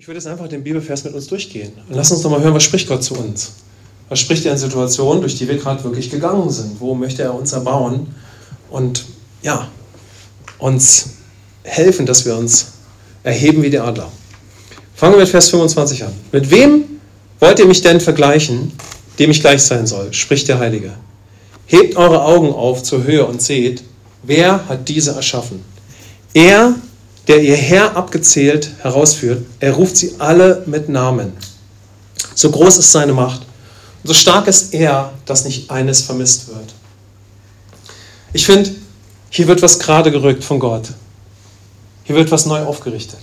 Ich 0.00 0.08
würde 0.08 0.16
jetzt 0.16 0.28
einfach 0.28 0.48
den 0.48 0.64
Bibelvers 0.64 1.04
mit 1.04 1.12
uns 1.12 1.26
durchgehen. 1.26 1.72
Und 1.86 1.94
lass 1.94 2.10
uns 2.10 2.22
doch 2.22 2.30
mal 2.30 2.40
hören, 2.40 2.54
was 2.54 2.62
spricht 2.62 2.88
Gott 2.88 3.04
zu 3.04 3.12
uns? 3.16 3.52
Was 4.08 4.18
spricht 4.18 4.46
er 4.46 4.52
in 4.52 4.56
Situationen, 4.56 5.20
durch 5.20 5.36
die 5.36 5.46
wir 5.46 5.58
gerade 5.58 5.84
wirklich 5.84 6.08
gegangen 6.08 6.48
sind? 6.48 6.80
Wo 6.80 6.94
möchte 6.94 7.22
er 7.22 7.34
uns 7.34 7.52
erbauen? 7.52 8.06
Und 8.70 9.04
ja, 9.42 9.68
uns 10.56 11.10
helfen, 11.64 12.06
dass 12.06 12.24
wir 12.24 12.34
uns 12.34 12.68
erheben 13.24 13.62
wie 13.62 13.68
die 13.68 13.78
Adler. 13.78 14.10
Fangen 14.94 15.16
wir 15.16 15.20
mit 15.20 15.28
Vers 15.28 15.50
25 15.50 16.02
an. 16.04 16.14
Mit 16.32 16.50
wem 16.50 16.84
wollt 17.38 17.58
ihr 17.58 17.66
mich 17.66 17.82
denn 17.82 18.00
vergleichen, 18.00 18.72
dem 19.18 19.30
ich 19.30 19.42
gleich 19.42 19.60
sein 19.60 19.86
soll? 19.86 20.14
spricht 20.14 20.48
der 20.48 20.60
Heilige. 20.60 20.94
Hebt 21.66 21.96
eure 21.96 22.24
Augen 22.24 22.54
auf 22.54 22.82
zur 22.82 23.04
Höhe 23.04 23.26
und 23.26 23.42
seht, 23.42 23.82
wer 24.22 24.66
hat 24.66 24.88
diese 24.88 25.10
erschaffen? 25.10 25.62
Er, 26.32 26.74
der 27.30 27.40
ihr 27.40 27.54
Herr 27.54 27.96
abgezählt 27.96 28.72
herausführt, 28.80 29.46
er 29.60 29.74
ruft 29.74 29.96
sie 29.96 30.16
alle 30.18 30.64
mit 30.66 30.88
Namen. 30.88 31.32
So 32.34 32.50
groß 32.50 32.78
ist 32.78 32.90
seine 32.90 33.12
Macht 33.12 33.42
und 34.02 34.08
so 34.08 34.14
stark 34.14 34.48
ist 34.48 34.74
er, 34.74 35.12
dass 35.26 35.44
nicht 35.44 35.70
eines 35.70 36.00
vermisst 36.00 36.48
wird. 36.48 36.74
Ich 38.32 38.44
finde, 38.44 38.72
hier 39.28 39.46
wird 39.46 39.62
was 39.62 39.78
gerade 39.78 40.10
gerückt 40.10 40.42
von 40.42 40.58
Gott. 40.58 40.88
Hier 42.02 42.16
wird 42.16 42.32
was 42.32 42.46
neu 42.46 42.64
aufgerichtet. 42.64 43.20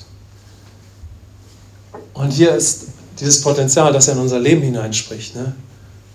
Und 2.13 2.31
hier 2.31 2.55
ist 2.55 2.85
dieses 3.19 3.41
Potenzial, 3.41 3.91
das 3.91 4.07
er 4.07 4.13
in 4.13 4.21
unser 4.21 4.39
Leben 4.39 4.61
hineinspricht. 4.61 5.35
Ne? 5.35 5.53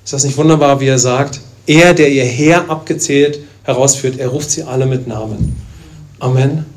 Ist 0.03 0.15
das 0.15 0.25
nicht 0.25 0.39
wunderbar, 0.39 0.81
wie 0.81 0.87
er 0.87 0.99
sagt, 0.99 1.41
er, 1.67 1.93
der 1.93 2.11
ihr 2.11 2.25
Heer 2.25 2.71
abgezählt 2.71 3.41
herausführt, 3.65 4.19
er 4.19 4.29
ruft 4.29 4.51
sie 4.51 4.63
alle 4.63 4.87
mit 4.87 5.07
Namen. 5.07 5.61
Amen. 6.21 6.72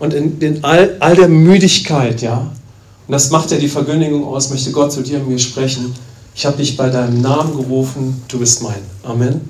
Und 0.00 0.14
in, 0.14 0.40
in 0.40 0.64
all, 0.64 0.96
all 0.98 1.14
der 1.14 1.28
Müdigkeit, 1.28 2.20
ja, 2.22 2.50
und 3.06 3.12
das 3.12 3.30
macht 3.30 3.50
ja 3.50 3.58
die 3.58 3.68
Verkündigung 3.68 4.24
aus, 4.24 4.50
möchte 4.50 4.70
Gott 4.70 4.92
zu 4.92 5.02
dir 5.02 5.18
und 5.20 5.28
mir 5.28 5.38
sprechen. 5.38 5.94
Ich 6.34 6.46
habe 6.46 6.56
dich 6.56 6.76
bei 6.76 6.90
deinem 6.90 7.20
Namen 7.20 7.56
gerufen, 7.56 8.22
du 8.28 8.38
bist 8.38 8.62
mein. 8.62 8.80
Amen. 9.02 9.40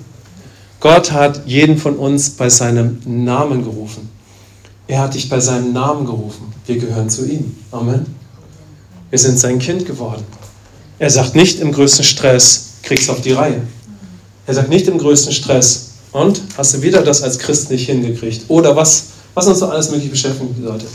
Gott 0.80 1.12
hat 1.12 1.46
jeden 1.46 1.76
von 1.76 1.96
uns 1.96 2.30
bei 2.30 2.48
seinem 2.48 3.00
Namen 3.04 3.62
gerufen. 3.62 4.08
Er 4.86 5.00
hat 5.02 5.14
dich 5.14 5.28
bei 5.28 5.38
seinem 5.38 5.72
Namen 5.72 6.06
gerufen. 6.06 6.52
Wir 6.66 6.78
gehören 6.78 7.10
zu 7.10 7.26
ihm. 7.30 7.54
Amen. 7.70 8.06
Wir 9.10 9.18
sind 9.18 9.38
sein 9.38 9.58
Kind 9.58 9.84
geworden. 9.84 10.24
Er 10.98 11.10
sagt 11.10 11.36
nicht 11.36 11.60
im 11.60 11.70
größten 11.70 12.04
Stress, 12.04 12.70
kriegst 12.82 13.10
auf 13.10 13.20
die 13.20 13.32
Reihe. 13.32 13.60
Er 14.46 14.54
sagt 14.54 14.70
nicht 14.70 14.88
im 14.88 14.98
größten 14.98 15.32
Stress. 15.32 15.90
Und 16.12 16.42
hast 16.56 16.74
du 16.74 16.82
wieder 16.82 17.02
das 17.02 17.22
als 17.22 17.38
Christ 17.38 17.70
nicht 17.70 17.86
hingekriegt? 17.86 18.46
Oder 18.48 18.74
was, 18.74 19.09
was 19.34 19.46
uns 19.46 19.58
so 19.58 19.66
alles 19.66 19.90
möglich 19.90 20.10
beschäftigen 20.10 20.54
sollte. 20.62 20.86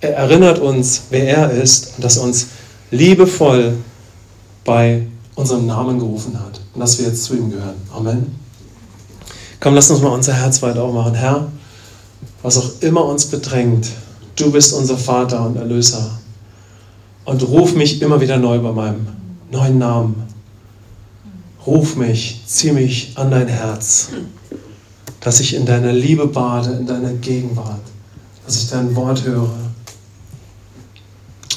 Er 0.00 0.16
erinnert 0.16 0.58
uns, 0.58 1.02
wer 1.10 1.26
er 1.26 1.50
ist 1.50 1.92
und 1.96 2.04
dass 2.04 2.16
er 2.16 2.24
uns 2.24 2.46
liebevoll 2.90 3.76
bei 4.64 5.06
unserem 5.34 5.66
Namen 5.66 5.98
gerufen 5.98 6.38
hat 6.38 6.60
und 6.74 6.80
dass 6.80 6.98
wir 6.98 7.06
jetzt 7.06 7.24
zu 7.24 7.34
ihm 7.34 7.50
gehören. 7.50 7.76
Amen. 7.94 8.34
Komm, 9.60 9.74
lass 9.74 9.90
uns 9.90 10.02
mal 10.02 10.10
unser 10.10 10.34
Herz 10.34 10.60
weit 10.62 10.76
aufmachen. 10.76 11.14
Herr, 11.14 11.48
was 12.42 12.58
auch 12.58 12.70
immer 12.80 13.04
uns 13.04 13.26
bedrängt, 13.26 13.88
du 14.36 14.50
bist 14.50 14.74
unser 14.74 14.98
Vater 14.98 15.44
und 15.46 15.56
Erlöser. 15.56 16.18
Und 17.24 17.42
ruf 17.48 17.74
mich 17.74 18.02
immer 18.02 18.20
wieder 18.20 18.36
neu 18.36 18.58
bei 18.60 18.72
meinem 18.72 19.08
neuen 19.50 19.78
Namen. 19.78 20.22
Ruf 21.66 21.96
mich, 21.96 22.42
zieh 22.46 22.70
mich 22.70 23.12
an 23.16 23.30
dein 23.32 23.48
Herz, 23.48 24.10
dass 25.26 25.40
ich 25.40 25.54
in 25.54 25.66
deiner 25.66 25.92
Liebe 25.92 26.28
bade, 26.28 26.70
in 26.70 26.86
deiner 26.86 27.12
Gegenwart, 27.14 27.80
dass 28.44 28.58
ich 28.58 28.70
dein 28.70 28.94
Wort 28.94 29.24
höre. 29.24 29.50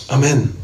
Amen. 0.07 0.55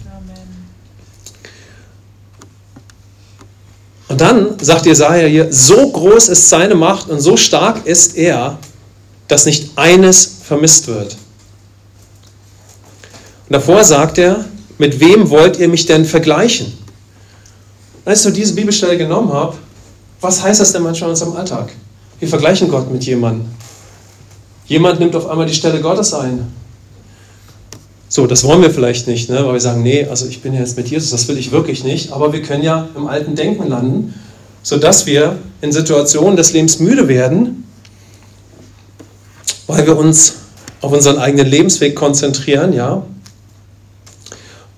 Und 4.07 4.19
dann 4.19 4.57
sagt 4.59 4.87
Jesaja 4.87 5.27
hier: 5.27 5.53
So 5.53 5.91
groß 5.91 6.29
ist 6.29 6.49
seine 6.49 6.73
Macht 6.73 7.07
und 7.07 7.19
so 7.19 7.37
stark 7.37 7.85
ist 7.85 8.17
er, 8.17 8.57
dass 9.27 9.45
nicht 9.45 9.77
eines 9.77 10.37
vermisst 10.43 10.87
wird. 10.87 11.15
Und 13.47 13.53
davor 13.53 13.83
sagt 13.83 14.17
er: 14.17 14.45
Mit 14.79 14.99
wem 14.99 15.29
wollt 15.29 15.59
ihr 15.59 15.67
mich 15.67 15.85
denn 15.85 16.05
vergleichen? 16.05 16.73
Als 18.03 18.21
ich 18.21 18.23
so 18.23 18.31
diese 18.31 18.55
Bibelstelle 18.55 18.97
genommen 18.97 19.31
habe, 19.31 19.57
was 20.21 20.41
heißt 20.41 20.59
das 20.59 20.71
denn 20.71 20.81
manchmal 20.81 21.09
in 21.09 21.13
unserem 21.13 21.35
Alltag? 21.35 21.71
Wir 22.19 22.27
vergleichen 22.27 22.69
Gott 22.69 22.91
mit 22.91 23.03
jemandem. 23.05 23.47
Jemand 24.67 24.99
nimmt 24.99 25.15
auf 25.15 25.27
einmal 25.29 25.45
die 25.45 25.53
Stelle 25.53 25.81
Gottes 25.81 26.13
ein. 26.13 26.47
So, 28.07 28.27
das 28.27 28.43
wollen 28.43 28.61
wir 28.61 28.71
vielleicht 28.71 29.07
nicht, 29.07 29.29
ne? 29.29 29.45
weil 29.45 29.53
wir 29.53 29.59
sagen, 29.59 29.83
nee, 29.83 30.05
also 30.05 30.25
ich 30.27 30.41
bin 30.41 30.53
jetzt 30.53 30.77
mit 30.77 30.87
Jesus, 30.87 31.11
das 31.11 31.27
will 31.27 31.37
ich 31.37 31.51
wirklich 31.51 31.83
nicht. 31.83 32.13
Aber 32.13 32.31
wir 32.31 32.41
können 32.41 32.63
ja 32.63 32.87
im 32.95 33.07
alten 33.07 33.35
Denken 33.35 33.67
landen, 33.67 34.13
sodass 34.63 35.05
wir 35.05 35.37
in 35.61 35.71
Situationen 35.71 36.37
des 36.37 36.53
Lebens 36.53 36.79
müde 36.79 37.07
werden, 37.07 37.65
weil 39.67 39.85
wir 39.85 39.97
uns 39.97 40.35
auf 40.81 40.93
unseren 40.93 41.17
eigenen 41.17 41.47
Lebensweg 41.47 41.95
konzentrieren, 41.95 42.73
ja. 42.73 43.03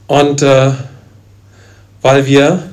Und 0.07 0.41
äh, 0.41 0.71
weil 2.01 2.25
wir 2.25 2.63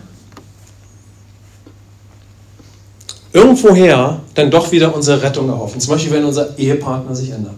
irgendwoher 3.35 4.21
dann 4.35 4.51
doch 4.51 4.73
wieder 4.73 4.95
unsere 4.95 5.21
Rettung 5.21 5.49
erhoffen. 5.49 5.81
Zum 5.81 5.93
Beispiel, 5.93 6.13
wenn 6.13 6.25
unser 6.25 6.57
Ehepartner 6.57 7.15
sich 7.15 7.31
ändert. 7.31 7.55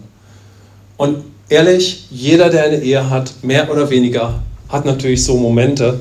Und 0.97 1.23
ehrlich, 1.47 2.07
jeder, 2.09 2.49
der 2.49 2.63
eine 2.63 2.81
Ehe 2.81 3.09
hat, 3.09 3.31
mehr 3.43 3.71
oder 3.71 3.89
weniger, 3.89 4.33
hat 4.67 4.85
natürlich 4.85 5.23
so 5.23 5.37
Momente. 5.37 5.99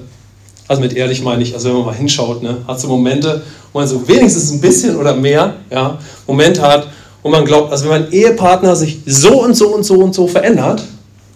Also 0.66 0.81
mit 0.81 0.94
ehrlich 0.94 1.22
meine 1.22 1.42
ich, 1.42 1.54
also 1.54 1.69
wenn 1.69 1.76
man 1.76 1.86
mal 1.86 1.94
hinschaut, 1.94 2.42
ne, 2.42 2.56
hat 2.66 2.81
so 2.81 2.88
Momente, 2.88 3.42
wo 3.72 3.78
man 3.78 3.86
so 3.86 4.09
wenigstens 4.09 4.50
ein 4.50 4.60
bisschen 4.60 4.97
oder 4.97 5.15
mehr 5.15 5.54
ja, 5.70 5.98
Momente 6.26 6.62
hat, 6.62 6.88
wo 7.22 7.28
man 7.28 7.44
glaubt, 7.44 7.70
also 7.70 7.84
wenn 7.84 8.03
mein 8.03 8.12
Ehepartner 8.12 8.75
sich 8.75 9.00
so 9.04 9.42
und 9.42 9.54
so 9.54 9.75
und 9.75 9.84
so 9.84 9.94
und 9.98 10.15
so 10.15 10.26
verändert, 10.26 10.82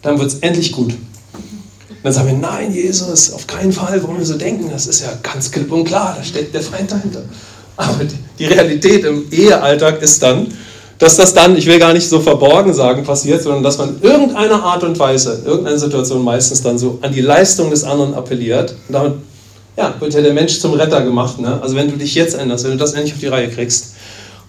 dann 0.03 0.19
wird 0.19 0.29
es 0.29 0.39
endlich 0.39 0.73
gut. 0.73 0.95
Und 0.95 1.99
dann 2.03 2.13
sagen 2.13 2.29
wir, 2.29 2.39
nein, 2.39 2.73
Jesus, 2.73 3.33
auf 3.35 3.47
keinen 3.47 3.73
Fall 3.73 4.03
wollen 4.03 4.19
wir 4.19 4.25
so 4.25 4.39
denken. 4.39 4.71
Das 4.71 4.87
ist 4.87 5.03
ja 5.03 5.09
ganz 5.23 5.51
klipp 5.51 5.71
und 5.71 5.85
klar, 5.85 6.15
da 6.17 6.25
steckt 6.25 6.55
der 6.55 6.63
Feind 6.63 6.91
dahinter. 6.91 7.23
Aber 7.77 8.05
die 8.41 8.47
Realität 8.47 9.05
im 9.05 9.31
Ehealltag 9.31 10.03
ist 10.03 10.23
dann, 10.23 10.49
dass 10.99 11.17
das 11.17 11.33
dann, 11.35 11.57
ich 11.57 11.67
will 11.67 11.79
gar 11.79 11.93
nicht 11.93 12.09
so 12.09 12.21
verborgen 12.21 12.75
sagen, 12.75 13.05
passiert, 13.05 13.43
sondern 13.43 13.63
dass 13.63 13.79
man 13.79 13.97
in 13.97 14.03
irgendeiner 14.03 14.63
Art 14.63 14.83
und 14.83 14.99
Weise, 14.99 15.41
in 15.43 15.47
irgendeiner 15.47 15.79
Situation 15.79 16.25
meistens 16.25 16.63
dann 16.63 16.79
so 16.79 16.99
an 17.03 17.13
die 17.13 17.21
Leistung 17.21 17.71
des 17.71 17.85
anderen 17.85 18.15
appelliert. 18.15 18.75
Und 18.89 18.95
damit 18.95 19.13
ja, 19.77 19.95
wird 19.99 20.15
ja 20.15 20.23
der 20.23 20.33
Mensch 20.33 20.59
zum 20.59 20.73
Retter 20.75 21.03
gemacht. 21.03 21.39
Ne? 21.39 21.59
Also 21.63 21.77
wenn 21.77 21.91
du 21.91 21.97
dich 21.97 22.15
jetzt 22.15 22.35
änderst, 22.35 22.65
wenn 22.65 22.73
du 22.73 22.77
das 22.77 22.95
endlich 22.95 23.15
auf 23.15 23.21
die 23.21 23.29
Reihe 23.29 23.49
kriegst, 23.49 23.95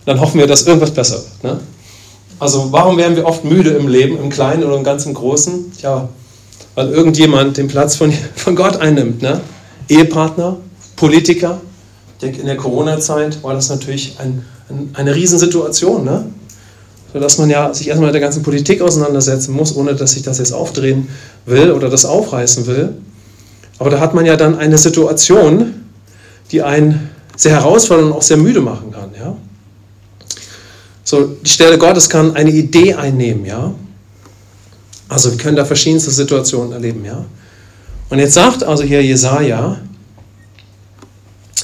dann 0.06 0.19
hoffen 0.19 0.40
wir, 0.40 0.47
dass 0.47 0.66
irgendwas 0.66 0.91
besser 0.91 1.16
wird. 1.16 1.44
Ne? 1.44 1.59
Also 2.40 2.72
warum 2.72 2.97
werden 2.97 3.16
wir 3.16 3.25
oft 3.25 3.46
müde 3.46 3.72
im 3.72 3.88
Leben, 3.88 4.18
im 4.18 4.30
Kleinen 4.30 4.63
oder 4.63 4.75
im 4.75 4.84
ganz 4.84 5.06
im 5.06 5.13
Großen? 5.13 5.72
Ja, 5.81 6.09
weil 6.75 6.90
irgendjemand 6.90 7.57
den 7.57 7.68
Platz 7.68 7.96
von, 7.97 8.12
von 8.35 8.56
Gott 8.56 8.78
einnimmt. 8.78 9.22
Ne? 9.22 9.41
Ehepartner, 9.88 10.57
Politiker, 10.96 11.62
denke, 12.21 12.39
in 12.39 12.45
der 12.45 12.57
Corona-Zeit 12.57 13.43
war 13.43 13.53
das 13.53 13.69
natürlich 13.69 14.15
ein, 14.19 14.45
ein, 14.69 14.91
eine 14.93 15.15
Riesensituation, 15.15 16.05
ne? 16.05 16.25
sodass 17.13 17.37
man 17.37 17.49
ja 17.49 17.73
sich 17.73 17.87
erstmal 17.87 18.07
mit 18.07 18.13
der 18.13 18.21
ganzen 18.21 18.43
Politik 18.43 18.81
auseinandersetzen 18.81 19.53
muss, 19.53 19.75
ohne 19.75 19.95
dass 19.95 20.15
ich 20.15 20.23
das 20.23 20.37
jetzt 20.37 20.53
aufdrehen 20.53 21.09
will 21.45 21.71
oder 21.71 21.89
das 21.89 22.05
aufreißen 22.05 22.67
will. 22.67 22.93
Aber 23.79 23.89
da 23.89 23.99
hat 23.99 24.13
man 24.13 24.25
ja 24.25 24.37
dann 24.37 24.57
eine 24.57 24.77
Situation, 24.77 25.73
die 26.51 26.61
einen 26.61 27.09
sehr 27.35 27.53
herausfordernd 27.53 28.11
und 28.11 28.17
auch 28.17 28.21
sehr 28.21 28.38
müde 28.38 28.61
machen 28.61 28.91
kann. 28.91 29.09
Ja? 29.19 29.35
So, 31.03 31.35
die 31.43 31.49
Stelle 31.49 31.77
Gottes 31.77 32.09
kann 32.09 32.35
eine 32.35 32.51
Idee 32.51 32.93
einnehmen, 32.93 33.45
ja. 33.45 33.73
Also 35.09 35.31
wir 35.31 35.38
können 35.38 35.57
da 35.57 35.65
verschiedenste 35.65 36.11
Situationen 36.11 36.71
erleben, 36.71 37.03
ja. 37.03 37.25
Und 38.09 38.19
jetzt 38.19 38.33
sagt 38.33 38.63
also 38.63 38.83
hier 38.83 39.03
Jesaja, 39.03 39.77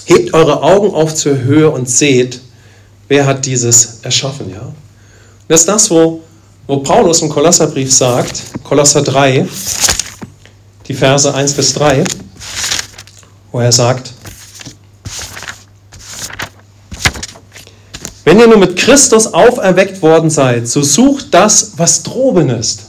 Hebt 0.05 0.33
eure 0.33 0.61
Augen 0.63 0.93
auf 0.93 1.13
zur 1.15 1.37
Höhe 1.37 1.69
und 1.69 1.89
seht, 1.89 2.39
wer 3.07 3.25
hat 3.25 3.45
dieses 3.45 3.99
erschaffen. 4.01 4.49
Ja? 4.49 4.61
Und 4.61 4.75
das 5.47 5.61
ist 5.61 5.69
das, 5.69 5.91
wo, 5.91 6.21
wo 6.65 6.77
Paulus 6.77 7.21
im 7.21 7.29
Kolosserbrief 7.29 7.93
sagt, 7.93 8.43
Kolosser 8.63 9.01
3, 9.01 9.47
die 10.87 10.93
Verse 10.93 11.33
1 11.33 11.53
bis 11.53 11.73
3, 11.73 12.03
wo 13.51 13.59
er 13.59 13.71
sagt, 13.71 14.13
Wenn 18.23 18.41
ihr 18.41 18.47
nur 18.47 18.57
mit 18.57 18.75
Christus 18.75 19.33
auferweckt 19.33 20.01
worden 20.01 20.29
seid, 20.29 20.67
so 20.67 20.81
sucht 20.81 21.27
das, 21.31 21.71
was 21.77 22.03
droben 22.03 22.49
ist 22.49 22.86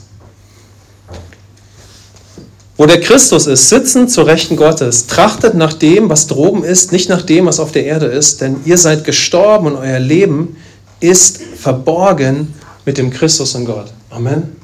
wo 2.78 2.86
der 2.86 3.00
Christus 3.00 3.46
ist, 3.48 3.68
sitzen 3.68 4.08
zur 4.08 4.26
Rechten 4.26 4.56
Gottes. 4.56 5.08
Trachtet 5.08 5.54
nach 5.54 5.72
dem, 5.72 6.08
was 6.08 6.28
droben 6.28 6.62
ist, 6.62 6.92
nicht 6.92 7.08
nach 7.08 7.22
dem, 7.22 7.46
was 7.46 7.58
auf 7.58 7.72
der 7.72 7.84
Erde 7.84 8.06
ist, 8.06 8.40
denn 8.40 8.60
ihr 8.64 8.78
seid 8.78 9.04
gestorben 9.04 9.66
und 9.66 9.76
euer 9.76 9.98
Leben 9.98 10.56
ist 11.00 11.40
verborgen 11.56 12.54
mit 12.86 12.96
dem 12.96 13.10
Christus 13.10 13.56
in 13.56 13.64
Gott. 13.64 13.92
Amen. 14.10 14.56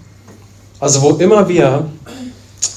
Also 0.78 1.02
wo 1.02 1.10
immer 1.10 1.48
wir 1.48 1.86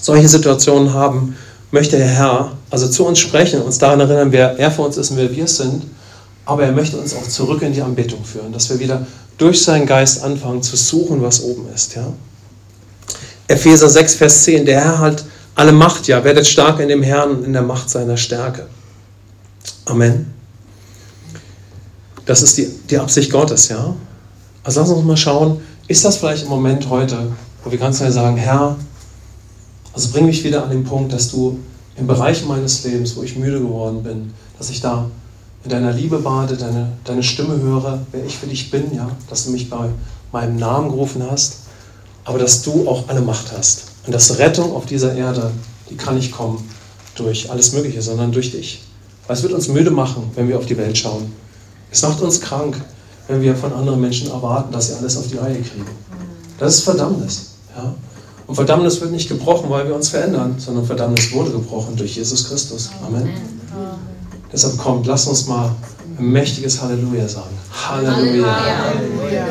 solche 0.01 0.27
Situationen 0.27 0.93
haben, 0.93 1.35
möchte 1.69 1.97
der 1.97 2.07
Herr 2.07 2.51
also 2.71 2.87
zu 2.87 3.05
uns 3.05 3.19
sprechen, 3.19 3.61
uns 3.61 3.77
daran 3.77 3.99
erinnern, 3.99 4.31
wer 4.31 4.57
er 4.57 4.71
für 4.71 4.81
uns 4.81 4.97
ist 4.97 5.11
und 5.11 5.17
wer 5.17 5.33
wir 5.33 5.47
sind. 5.47 5.83
Aber 6.45 6.63
er 6.63 6.71
möchte 6.71 6.97
uns 6.97 7.13
auch 7.13 7.27
zurück 7.27 7.61
in 7.61 7.73
die 7.73 7.81
Anbetung 7.81 8.23
führen, 8.23 8.51
dass 8.53 8.69
wir 8.69 8.79
wieder 8.79 9.05
durch 9.37 9.61
seinen 9.61 9.85
Geist 9.85 10.23
anfangen 10.23 10.63
zu 10.63 10.75
suchen, 10.75 11.21
was 11.21 11.43
oben 11.43 11.67
ist. 11.75 11.95
Ja? 11.95 12.07
Epheser 13.47 13.89
6, 13.89 14.15
Vers 14.15 14.43
10, 14.43 14.65
der 14.65 14.81
Herr 14.81 14.99
hat 14.99 15.25
alle 15.55 15.71
Macht, 15.71 16.07
ja, 16.07 16.23
werdet 16.23 16.45
stark 16.45 16.79
in 16.79 16.89
dem 16.89 17.01
Herrn, 17.01 17.43
in 17.43 17.53
der 17.53 17.61
Macht 17.61 17.89
seiner 17.89 18.17
Stärke. 18.17 18.67
Amen. 19.85 20.33
Das 22.25 22.41
ist 22.41 22.57
die, 22.57 22.67
die 22.89 22.99
Absicht 22.99 23.31
Gottes, 23.31 23.69
ja. 23.69 23.95
Also 24.63 24.81
lass 24.81 24.89
uns 24.89 25.05
mal 25.05 25.15
schauen, 25.15 25.61
ist 25.87 26.03
das 26.03 26.17
vielleicht 26.17 26.43
im 26.43 26.49
Moment 26.49 26.89
heute, 26.89 27.31
wo 27.63 27.71
wir 27.71 27.77
ganz 27.77 27.97
schnell 27.97 28.11
sagen, 28.11 28.35
Herr, 28.35 28.75
also 29.93 30.11
bring 30.11 30.25
mich 30.25 30.43
wieder 30.43 30.63
an 30.63 30.69
den 30.69 30.83
Punkt, 30.83 31.13
dass 31.13 31.31
du 31.31 31.57
im 31.95 32.05
Bereich 32.05 32.45
meines 32.45 32.83
Lebens, 32.83 33.15
wo 33.15 33.23
ich 33.23 33.37
müde 33.37 33.59
geworden 33.59 34.03
bin, 34.03 34.33
dass 34.57 34.69
ich 34.69 34.81
da 34.81 35.09
in 35.63 35.69
deiner 35.69 35.93
Liebe 35.93 36.19
bade, 36.19 36.57
deine, 36.57 36.91
deine 37.05 37.23
Stimme 37.23 37.59
höre, 37.61 37.99
wer 38.11 38.25
ich 38.25 38.37
für 38.37 38.47
dich 38.47 38.69
bin, 38.69 38.93
ja, 38.93 39.09
dass 39.29 39.45
du 39.45 39.51
mich 39.51 39.69
bei 39.69 39.89
meinem 40.31 40.57
Namen 40.57 40.89
gerufen 40.89 41.23
hast, 41.29 41.61
aber 42.27 42.39
dass 42.39 42.61
du 42.61 42.87
auch 42.89 43.07
alle 43.07 43.21
Macht 43.21 43.53
hast. 43.57 43.85
Und 44.05 44.13
dass 44.13 44.37
Rettung 44.37 44.75
auf 44.75 44.85
dieser 44.85 45.15
Erde, 45.15 45.49
die 45.89 45.95
kann 45.95 46.15
nicht 46.15 46.33
kommen 46.33 46.69
durch 47.15 47.49
alles 47.49 47.71
Mögliche, 47.71 48.01
sondern 48.01 48.33
durch 48.33 48.51
dich. 48.51 48.83
Weil 49.25 49.37
es 49.37 49.43
wird 49.43 49.53
uns 49.53 49.69
müde 49.69 49.91
machen, 49.91 50.29
wenn 50.35 50.49
wir 50.49 50.57
auf 50.57 50.65
die 50.65 50.77
Welt 50.77 50.97
schauen. 50.97 51.31
Es 51.89 52.01
macht 52.01 52.21
uns 52.21 52.41
krank, 52.41 52.79
wenn 53.29 53.41
wir 53.41 53.55
von 53.55 53.71
anderen 53.71 54.01
Menschen 54.01 54.29
erwarten, 54.29 54.73
dass 54.73 54.87
sie 54.87 54.95
alles 54.95 55.15
auf 55.15 55.27
die 55.27 55.37
Reihe 55.37 55.61
kriegen. 55.61 55.85
Das 56.59 56.75
ist 56.75 56.81
Verdammnis. 56.81 57.51
Ja? 57.75 57.95
Und 58.45 58.55
Verdammnis 58.55 58.99
wird 58.99 59.11
nicht 59.11 59.29
gebrochen, 59.29 59.69
weil 59.69 59.87
wir 59.87 59.95
uns 59.95 60.09
verändern, 60.09 60.55
sondern 60.57 60.85
Verdammnis 60.85 61.31
wurde 61.31 61.51
gebrochen 61.51 61.95
durch 61.95 62.17
Jesus 62.17 62.49
Christus. 62.49 62.89
Amen. 63.05 63.21
Amen. 63.21 63.33
Deshalb 64.51 64.77
kommt, 64.77 65.07
lass 65.07 65.27
uns 65.27 65.47
mal 65.47 65.73
ein 66.17 66.29
mächtiges 66.29 66.81
Halleluja 66.81 67.27
sagen. 67.29 67.57
Halleluja. 67.71 68.83
Halleluja. 68.83 69.45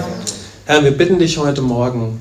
Herr, 0.67 0.85
wir 0.85 0.97
bitten 0.97 1.19
dich 1.19 1.39
heute 1.39 1.63
Morgen, 1.63 2.21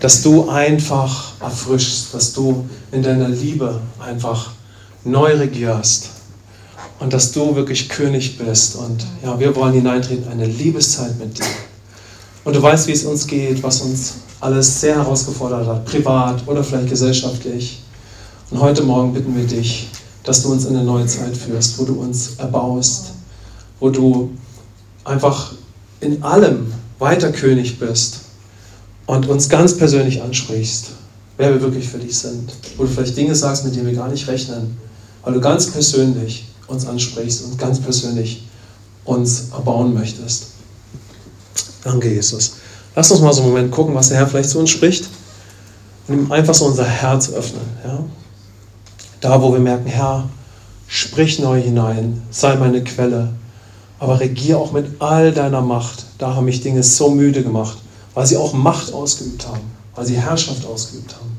dass 0.00 0.22
du 0.22 0.48
einfach 0.48 1.32
erfrischst, 1.40 2.14
dass 2.14 2.32
du 2.32 2.68
in 2.92 3.02
deiner 3.02 3.28
Liebe 3.28 3.80
einfach 3.98 4.52
neu 5.04 5.36
regierst 5.36 6.10
und 7.00 7.12
dass 7.12 7.32
du 7.32 7.54
wirklich 7.56 7.88
König 7.88 8.38
bist. 8.38 8.76
Und 8.76 9.04
ja, 9.22 9.38
wir 9.38 9.54
wollen 9.56 9.74
hineintreten 9.74 10.24
in 10.24 10.32
eine 10.32 10.46
Liebeszeit 10.46 11.18
mit 11.18 11.38
dir. 11.38 11.46
Und 12.44 12.54
du 12.54 12.62
weißt, 12.62 12.86
wie 12.86 12.92
es 12.92 13.04
uns 13.04 13.26
geht, 13.26 13.62
was 13.62 13.80
uns 13.80 14.14
alles 14.40 14.80
sehr 14.80 14.96
herausgefordert 14.96 15.66
hat, 15.66 15.84
privat 15.84 16.46
oder 16.46 16.62
vielleicht 16.62 16.88
gesellschaftlich. 16.88 17.82
Und 18.50 18.60
heute 18.60 18.82
Morgen 18.82 19.12
bitten 19.12 19.36
wir 19.36 19.46
dich, 19.46 19.88
dass 20.22 20.42
du 20.42 20.52
uns 20.52 20.64
in 20.64 20.76
eine 20.76 20.84
neue 20.84 21.06
Zeit 21.06 21.36
führst, 21.36 21.78
wo 21.78 21.84
du 21.84 21.94
uns 21.94 22.36
erbaust, 22.36 23.12
wo 23.80 23.90
du 23.90 24.30
einfach 25.04 25.52
in 26.00 26.22
allem 26.22 26.72
weiter 26.98 27.32
König 27.32 27.78
bist 27.78 28.27
und 29.08 29.26
uns 29.26 29.48
ganz 29.48 29.74
persönlich 29.74 30.22
ansprichst, 30.22 30.90
wer 31.38 31.54
wir 31.54 31.62
wirklich 31.62 31.88
für 31.88 31.98
dich 31.98 32.16
sind. 32.18 32.52
Wo 32.76 32.82
du 32.84 32.90
vielleicht 32.90 33.16
Dinge 33.16 33.34
sagst, 33.34 33.64
mit 33.64 33.74
denen 33.74 33.86
wir 33.86 33.94
gar 33.94 34.08
nicht 34.08 34.28
rechnen, 34.28 34.76
weil 35.24 35.32
du 35.32 35.40
ganz 35.40 35.70
persönlich 35.70 36.46
uns 36.66 36.86
ansprichst 36.86 37.44
und 37.44 37.58
ganz 37.58 37.80
persönlich 37.80 38.46
uns 39.06 39.46
erbauen 39.50 39.94
möchtest. 39.94 40.48
Danke, 41.82 42.12
Jesus. 42.12 42.56
Lass 42.94 43.10
uns 43.10 43.22
mal 43.22 43.32
so 43.32 43.40
einen 43.40 43.50
Moment 43.50 43.70
gucken, 43.70 43.94
was 43.94 44.10
der 44.10 44.18
Herr 44.18 44.26
vielleicht 44.26 44.50
zu 44.50 44.58
uns 44.58 44.68
spricht 44.68 45.08
und 46.06 46.14
ihm 46.14 46.30
einfach 46.30 46.54
so 46.54 46.66
unser 46.66 46.84
Herz 46.84 47.30
öffnen. 47.32 47.62
Ja? 47.86 48.04
Da, 49.22 49.40
wo 49.40 49.54
wir 49.54 49.60
merken, 49.60 49.86
Herr, 49.86 50.28
sprich 50.86 51.38
neu 51.38 51.58
hinein, 51.62 52.20
sei 52.30 52.56
meine 52.56 52.84
Quelle, 52.84 53.32
aber 53.98 54.20
regier 54.20 54.58
auch 54.58 54.72
mit 54.72 55.00
all 55.00 55.32
deiner 55.32 55.62
Macht. 55.62 56.04
Da 56.18 56.34
haben 56.34 56.44
mich 56.44 56.60
Dinge 56.60 56.82
so 56.82 57.08
müde 57.08 57.42
gemacht 57.42 57.78
weil 58.18 58.26
sie 58.26 58.36
auch 58.36 58.52
Macht 58.52 58.92
ausgeübt 58.92 59.46
haben, 59.46 59.60
weil 59.94 60.04
sie 60.04 60.16
Herrschaft 60.16 60.66
ausgeübt 60.66 61.14
haben. 61.14 61.38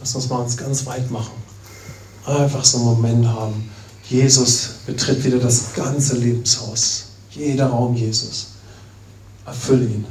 Lass 0.00 0.14
uns 0.14 0.30
mal 0.30 0.38
uns 0.38 0.56
ganz 0.56 0.86
weit 0.86 1.10
machen. 1.10 1.34
Einfach 2.24 2.64
so 2.64 2.78
einen 2.78 2.86
Moment 2.86 3.26
haben. 3.26 3.70
Jesus 4.08 4.70
betritt 4.86 5.22
wieder 5.22 5.38
das 5.38 5.74
ganze 5.74 6.16
Lebenshaus. 6.16 7.08
Jeder 7.30 7.66
Raum 7.66 7.94
Jesus. 7.94 8.46
Erfülle 9.44 9.84
ihn. 9.84 10.06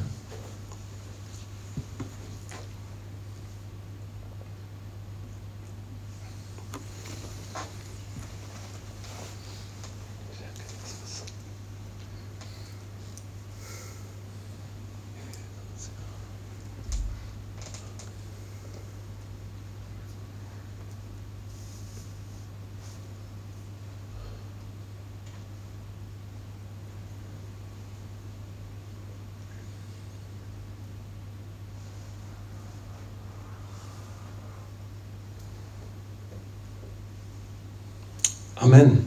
Amen. 38.63 39.05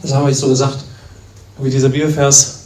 Das 0.00 0.14
habe 0.14 0.30
ich 0.30 0.36
so 0.36 0.48
gesagt. 0.48 0.78
Wie 1.60 1.70
dieser 1.70 1.90
Bibelvers, 1.90 2.60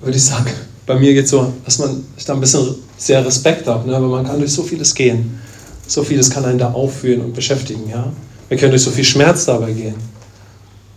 würde 0.00 0.16
ich 0.16 0.24
sagen, 0.24 0.50
bei 0.86 0.98
mir 0.98 1.14
geht 1.14 1.24
es 1.24 1.30
so, 1.30 1.52
dass 1.64 1.78
man 1.78 2.04
ich 2.16 2.24
da 2.24 2.34
ein 2.34 2.40
bisschen 2.40 2.76
sehr 2.96 3.24
Respekt 3.24 3.66
hat, 3.66 3.86
ne? 3.86 3.96
aber 3.96 4.08
man 4.08 4.26
kann 4.26 4.38
durch 4.38 4.52
so 4.52 4.62
vieles 4.62 4.94
gehen. 4.94 5.40
So 5.86 6.04
vieles 6.04 6.30
kann 6.30 6.44
einen 6.44 6.58
da 6.58 6.72
aufführen 6.72 7.22
und 7.22 7.34
beschäftigen. 7.34 7.88
Ja? 7.90 8.12
Wir 8.48 8.56
können 8.56 8.70
durch 8.70 8.82
so 8.82 8.90
viel 8.90 9.04
Schmerz 9.04 9.46
dabei 9.46 9.72
gehen. 9.72 9.96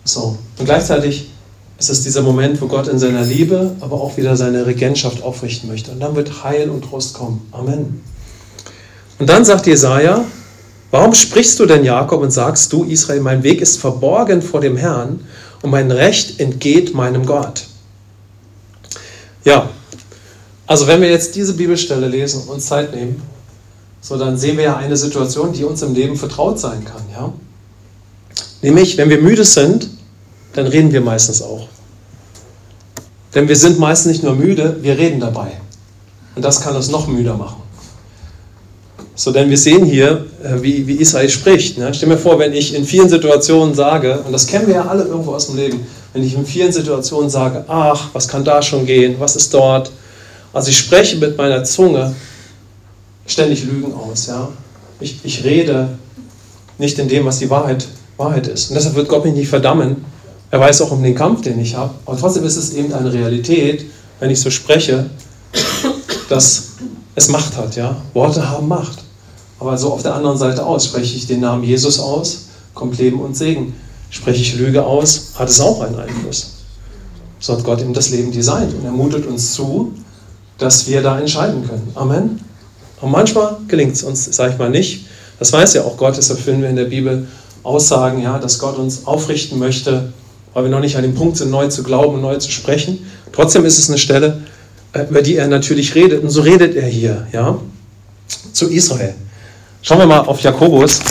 So. 0.03 0.37
Und 0.59 0.65
gleichzeitig 0.65 1.31
ist 1.79 1.89
es 1.89 2.03
dieser 2.03 2.21
Moment, 2.21 2.61
wo 2.61 2.67
Gott 2.67 2.87
in 2.87 2.99
seiner 2.99 3.23
Liebe, 3.23 3.75
aber 3.79 3.99
auch 3.99 4.15
wieder 4.17 4.37
seine 4.37 4.65
Regentschaft 4.65 5.23
aufrichten 5.23 5.69
möchte. 5.69 5.91
Und 5.91 6.01
dann 6.01 6.15
wird 6.15 6.43
Heil 6.43 6.69
und 6.69 6.83
Trost 6.83 7.15
kommen. 7.15 7.41
Amen. 7.51 8.01
Und 9.17 9.27
dann 9.27 9.43
sagt 9.43 9.65
Jesaja, 9.65 10.23
Warum 10.93 11.15
sprichst 11.15 11.59
du 11.59 11.65
denn, 11.65 11.83
Jakob, 11.83 12.21
und 12.21 12.29
sagst 12.29 12.71
du, 12.71 12.83
Israel, 12.83 13.21
mein 13.21 13.41
Weg 13.41 13.61
ist 13.61 13.79
verborgen 13.79 14.43
vor 14.43 14.61
dem 14.61 14.77
Herrn 14.77 15.21
und 15.63 15.71
mein 15.71 15.89
Recht 15.89 16.39
entgeht 16.39 16.93
meinem 16.93 17.25
Gott? 17.25 17.63
Ja, 19.43 19.71
also 20.67 20.85
wenn 20.85 21.01
wir 21.01 21.09
jetzt 21.09 21.35
diese 21.35 21.55
Bibelstelle 21.55 22.07
lesen 22.07 22.43
und 22.43 22.49
uns 22.49 22.67
Zeit 22.67 22.93
nehmen, 22.93 23.19
so 24.01 24.19
dann 24.19 24.37
sehen 24.37 24.55
wir 24.57 24.65
ja 24.65 24.77
eine 24.77 24.95
Situation, 24.95 25.51
die 25.51 25.63
uns 25.63 25.81
im 25.81 25.95
Leben 25.95 26.15
vertraut 26.15 26.59
sein 26.59 26.85
kann. 26.85 27.01
Ja? 27.11 27.33
Nämlich, 28.61 28.95
wenn 28.95 29.09
wir 29.09 29.19
müde 29.19 29.45
sind, 29.45 29.89
dann 30.53 30.67
reden 30.67 30.91
wir 30.91 31.01
meistens 31.01 31.41
auch. 31.41 31.69
Denn 33.33 33.47
wir 33.47 33.55
sind 33.55 33.79
meistens 33.79 34.11
nicht 34.11 34.23
nur 34.23 34.35
müde, 34.35 34.77
wir 34.83 34.95
reden 34.95 35.19
dabei. 35.19 35.53
Und 36.35 36.45
das 36.45 36.61
kann 36.61 36.75
uns 36.75 36.89
noch 36.89 37.07
müder 37.07 37.35
machen. 37.35 37.62
So, 39.15 39.31
denn 39.31 39.49
wir 39.49 39.57
sehen 39.57 39.85
hier, 39.85 40.25
äh, 40.43 40.61
wie, 40.61 40.87
wie 40.87 40.95
Israel 40.95 41.29
spricht. 41.29 41.77
Ne? 41.77 41.93
Stell 41.93 42.09
mir 42.09 42.17
vor, 42.17 42.39
wenn 42.39 42.53
ich 42.53 42.73
in 42.73 42.83
vielen 42.83 43.09
Situationen 43.09 43.75
sage, 43.75 44.19
und 44.25 44.31
das 44.31 44.47
kennen 44.47 44.67
wir 44.67 44.75
ja 44.75 44.85
alle 44.85 45.03
irgendwo 45.03 45.35
aus 45.35 45.47
dem 45.47 45.55
Leben, 45.55 45.85
wenn 46.13 46.23
ich 46.23 46.35
in 46.35 46.45
vielen 46.45 46.71
Situationen 46.71 47.29
sage, 47.29 47.63
ach, 47.67 48.09
was 48.13 48.27
kann 48.27 48.43
da 48.43 48.61
schon 48.61 48.85
gehen, 48.85 49.15
was 49.19 49.35
ist 49.35 49.53
dort? 49.53 49.91
Also 50.51 50.69
ich 50.69 50.77
spreche 50.77 51.17
mit 51.17 51.37
meiner 51.37 51.63
Zunge 51.63 52.15
ständig 53.27 53.63
Lügen 53.65 53.93
aus. 53.93 54.27
Ja? 54.27 54.49
Ich, 54.99 55.19
ich 55.23 55.43
rede 55.43 55.89
nicht 56.79 56.97
in 56.97 57.07
dem, 57.07 57.25
was 57.25 57.39
die 57.39 57.49
Wahrheit, 57.49 57.87
Wahrheit 58.17 58.47
ist. 58.47 58.69
Und 58.69 58.75
deshalb 58.75 58.95
wird 58.95 59.09
Gott 59.09 59.25
mich 59.25 59.33
nicht 59.33 59.47
verdammen. 59.47 60.05
Er 60.49 60.59
weiß 60.59 60.81
auch 60.81 60.91
um 60.91 61.01
den 61.03 61.15
Kampf, 61.15 61.41
den 61.41 61.59
ich 61.59 61.75
habe. 61.75 61.93
Aber 62.05 62.17
trotzdem 62.17 62.43
ist 62.45 62.57
es 62.57 62.73
eben 62.73 62.93
eine 62.93 63.11
Realität, 63.11 63.85
wenn 64.19 64.29
ich 64.29 64.39
so 64.39 64.49
spreche, 64.49 65.09
dass 66.29 66.69
es 67.15 67.29
Macht 67.29 67.57
hat. 67.57 67.75
Ja? 67.75 67.95
Worte 68.13 68.49
haben 68.49 68.67
Macht. 68.67 69.02
Aber 69.63 69.77
so 69.77 69.93
auf 69.93 70.03
der 70.03 70.13
anderen 70.13 70.37
Seite 70.37 70.65
aus, 70.65 70.83
spreche 70.83 71.15
ich 71.15 71.25
den 71.25 71.39
Namen 71.39 71.63
Jesus 71.63 71.97
aus, 71.97 72.47
kommt 72.73 72.97
Leben 72.97 73.21
und 73.21 73.37
Segen. 73.37 73.73
Spreche 74.09 74.41
ich 74.41 74.55
Lüge 74.55 74.83
aus, 74.83 75.31
hat 75.35 75.47
es 75.47 75.61
auch 75.61 75.79
einen 75.79 75.97
Einfluss. 75.97 76.55
So 77.39 77.53
hat 77.53 77.63
Gott 77.63 77.79
ihm 77.79 77.93
das 77.93 78.09
Leben 78.09 78.33
designt 78.33 78.73
und 78.73 78.83
er 78.83 78.91
mutet 78.91 79.25
uns 79.25 79.53
zu, 79.53 79.93
dass 80.57 80.85
wir 80.89 81.01
da 81.01 81.17
entscheiden 81.17 81.65
können. 81.65 81.89
Amen. 81.95 82.41
Und 82.99 83.11
manchmal 83.11 83.55
gelingt 83.69 83.93
es 83.93 84.03
uns, 84.03 84.35
sage 84.35 84.51
ich 84.51 84.59
mal, 84.59 84.69
nicht. 84.69 85.05
Das 85.39 85.53
weiß 85.53 85.75
ja 85.75 85.83
auch 85.83 85.95
Gott, 85.95 86.17
deshalb 86.17 86.41
finden 86.41 86.63
wir 86.63 86.69
in 86.69 86.75
der 86.75 86.85
Bibel 86.85 87.25
Aussagen, 87.63 88.21
ja, 88.21 88.39
dass 88.39 88.59
Gott 88.59 88.77
uns 88.77 89.07
aufrichten 89.07 89.59
möchte, 89.59 90.11
weil 90.53 90.63
wir 90.63 90.71
noch 90.71 90.81
nicht 90.81 90.97
an 90.97 91.03
dem 91.03 91.15
Punkt 91.15 91.37
sind, 91.37 91.51
neu 91.51 91.69
zu 91.69 91.83
glauben 91.83 92.15
und 92.15 92.21
neu 92.21 92.35
zu 92.35 92.51
sprechen. 92.51 92.99
Trotzdem 93.31 93.63
ist 93.63 93.79
es 93.79 93.87
eine 93.87 93.97
Stelle, 93.97 94.43
äh, 94.91 95.03
über 95.09 95.21
die 95.21 95.37
er 95.37 95.47
natürlich 95.47 95.95
redet. 95.95 96.21
Und 96.21 96.31
so 96.31 96.41
redet 96.41 96.75
er 96.75 96.87
hier, 96.87 97.27
ja, 97.31 97.57
zu 98.51 98.69
Israel. 98.69 99.15
Schauen 99.85 99.99
wir 99.99 100.05
mal 100.05 100.21
auf 100.21 100.39
Jakobus. 100.39 101.01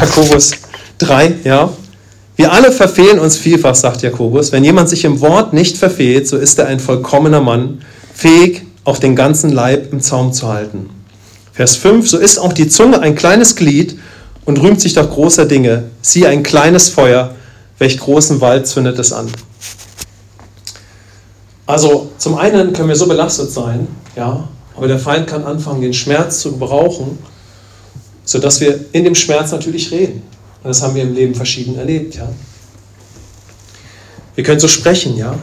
Jakobus 0.00 0.50
3, 0.98 1.34
ja. 1.44 1.72
Wir 2.34 2.52
alle 2.52 2.72
verfehlen 2.72 3.20
uns 3.20 3.36
vielfach, 3.36 3.76
sagt 3.76 4.02
Jakobus. 4.02 4.50
Wenn 4.50 4.64
jemand 4.64 4.88
sich 4.88 5.04
im 5.04 5.20
Wort 5.20 5.52
nicht 5.52 5.76
verfehlt, 5.76 6.26
so 6.26 6.36
ist 6.36 6.58
er 6.58 6.66
ein 6.66 6.80
vollkommener 6.80 7.40
Mann, 7.40 7.82
fähig, 8.12 8.66
auch 8.82 8.98
den 8.98 9.14
ganzen 9.14 9.50
Leib 9.52 9.92
im 9.92 10.00
Zaum 10.00 10.32
zu 10.32 10.48
halten. 10.48 10.90
Vers 11.52 11.76
5, 11.76 12.10
so 12.10 12.18
ist 12.18 12.38
auch 12.38 12.52
die 12.52 12.68
Zunge 12.68 12.98
ein 12.98 13.14
kleines 13.14 13.54
Glied 13.54 13.96
und 14.44 14.60
rühmt 14.60 14.80
sich 14.80 14.94
doch 14.94 15.08
großer 15.08 15.44
Dinge. 15.44 15.84
Siehe 16.02 16.28
ein 16.28 16.42
kleines 16.42 16.88
Feuer, 16.88 17.36
welch 17.78 17.96
großen 17.96 18.40
Wald 18.40 18.66
zündet 18.66 18.98
es 18.98 19.12
an. 19.12 19.28
Also 21.64 22.10
zum 22.18 22.36
einen 22.36 22.72
können 22.72 22.88
wir 22.88 22.96
so 22.96 23.06
belastet 23.06 23.52
sein, 23.52 23.86
ja, 24.16 24.48
aber 24.76 24.88
der 24.88 24.98
Feind 24.98 25.28
kann 25.28 25.44
anfangen, 25.44 25.80
den 25.80 25.94
Schmerz 25.94 26.40
zu 26.40 26.50
gebrauchen, 26.50 27.18
sodass 28.26 28.60
wir 28.60 28.84
in 28.92 29.04
dem 29.04 29.14
Schmerz 29.14 29.52
natürlich 29.52 29.90
reden. 29.90 30.22
Und 30.62 30.68
das 30.68 30.82
haben 30.82 30.94
wir 30.94 31.02
im 31.02 31.14
Leben 31.14 31.34
verschieden 31.34 31.78
erlebt, 31.78 32.16
ja. 32.16 32.28
Wir 34.34 34.44
können 34.44 34.60
so 34.60 34.68
sprechen, 34.68 35.16
ja, 35.16 35.38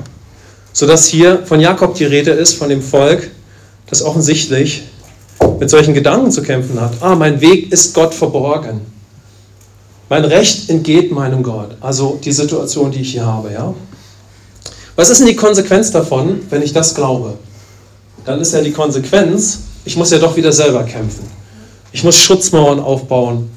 sodass 0.72 1.08
hier 1.08 1.44
von 1.46 1.60
Jakob 1.60 1.96
die 1.96 2.06
Rede 2.06 2.30
ist, 2.30 2.54
von 2.54 2.70
dem 2.70 2.84
Volk, 2.84 3.32
das 3.88 4.04
offensichtlich 4.04 4.84
mit 5.60 5.70
solchen 5.70 5.96
Gedanken 5.96 6.32
zu 6.32 6.44
kämpfen 6.44 6.80
hat. 6.80 6.94
Ah, 7.02 7.16
mein 7.16 7.42
Weg 7.42 7.72
ist 7.72 7.96
Gott 7.96 8.13
verborgen. 8.13 8.82
Mein 10.10 10.25
Recht 10.25 10.70
entgeht 10.70 11.12
meinem 11.12 11.42
Gott. 11.42 11.78
Also 11.80 12.20
die 12.24 12.32
Situation, 12.32 12.92
die 12.92 13.00
ich 13.00 13.13
hier 13.13 13.25
habe, 13.25 13.52
ja. 13.52 13.74
Was 14.96 15.10
ist 15.10 15.20
denn 15.20 15.28
die 15.28 15.36
Konsequenz 15.36 15.90
davon, 15.90 16.42
wenn 16.50 16.62
ich 16.62 16.74
das 16.74 16.94
glaube? 16.94 17.36
Dann 18.25 18.40
ist 18.40 18.54
ja 18.54 18.62
die 18.62 18.72
Konsequenz, 18.72 19.60
ich 19.86 19.96
muss 19.96 20.12
ja 20.12 20.20
doch 20.20 20.36
wieder 20.36 20.52
selber 20.52 20.84
kämpfen. 20.84 21.25
Ich 21.93 22.03
muss 22.03 22.17
Schutzmauern 22.17 22.79
aufbauen. 22.79 23.50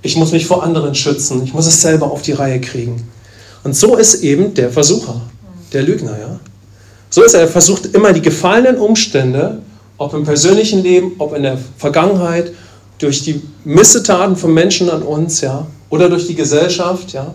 Ich 0.00 0.16
muss 0.16 0.32
mich 0.32 0.46
vor 0.46 0.62
anderen 0.62 0.94
schützen. 0.94 1.42
Ich 1.44 1.52
muss 1.52 1.66
es 1.66 1.82
selber 1.82 2.10
auf 2.10 2.22
die 2.22 2.32
Reihe 2.32 2.60
kriegen. 2.60 3.06
Und 3.64 3.76
so 3.76 3.96
ist 3.96 4.22
eben 4.22 4.54
der 4.54 4.70
Versucher, 4.70 5.20
der 5.72 5.82
Lügner, 5.82 6.18
ja. 6.18 6.40
So 7.10 7.22
ist 7.22 7.34
er, 7.34 7.42
er 7.42 7.48
versucht 7.48 7.86
immer 7.86 8.12
die 8.12 8.22
gefallenen 8.22 8.76
Umstände, 8.78 9.60
ob 9.98 10.14
im 10.14 10.24
persönlichen 10.24 10.82
Leben, 10.82 11.12
ob 11.18 11.34
in 11.34 11.42
der 11.42 11.58
Vergangenheit, 11.76 12.52
durch 12.98 13.22
die 13.22 13.42
Missetaten 13.64 14.36
von 14.36 14.54
Menschen 14.54 14.88
an 14.88 15.02
uns, 15.02 15.40
ja, 15.40 15.66
oder 15.90 16.08
durch 16.08 16.26
die 16.26 16.34
Gesellschaft, 16.34 17.12
ja, 17.12 17.34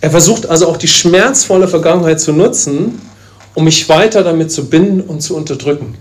er 0.00 0.10
versucht 0.10 0.46
also 0.46 0.68
auch 0.68 0.76
die 0.76 0.88
schmerzvolle 0.88 1.68
Vergangenheit 1.68 2.20
zu 2.20 2.32
nutzen, 2.32 3.00
um 3.54 3.64
mich 3.64 3.88
weiter 3.88 4.22
damit 4.22 4.50
zu 4.50 4.66
binden 4.66 5.02
und 5.02 5.20
zu 5.20 5.36
unterdrücken. 5.36 5.94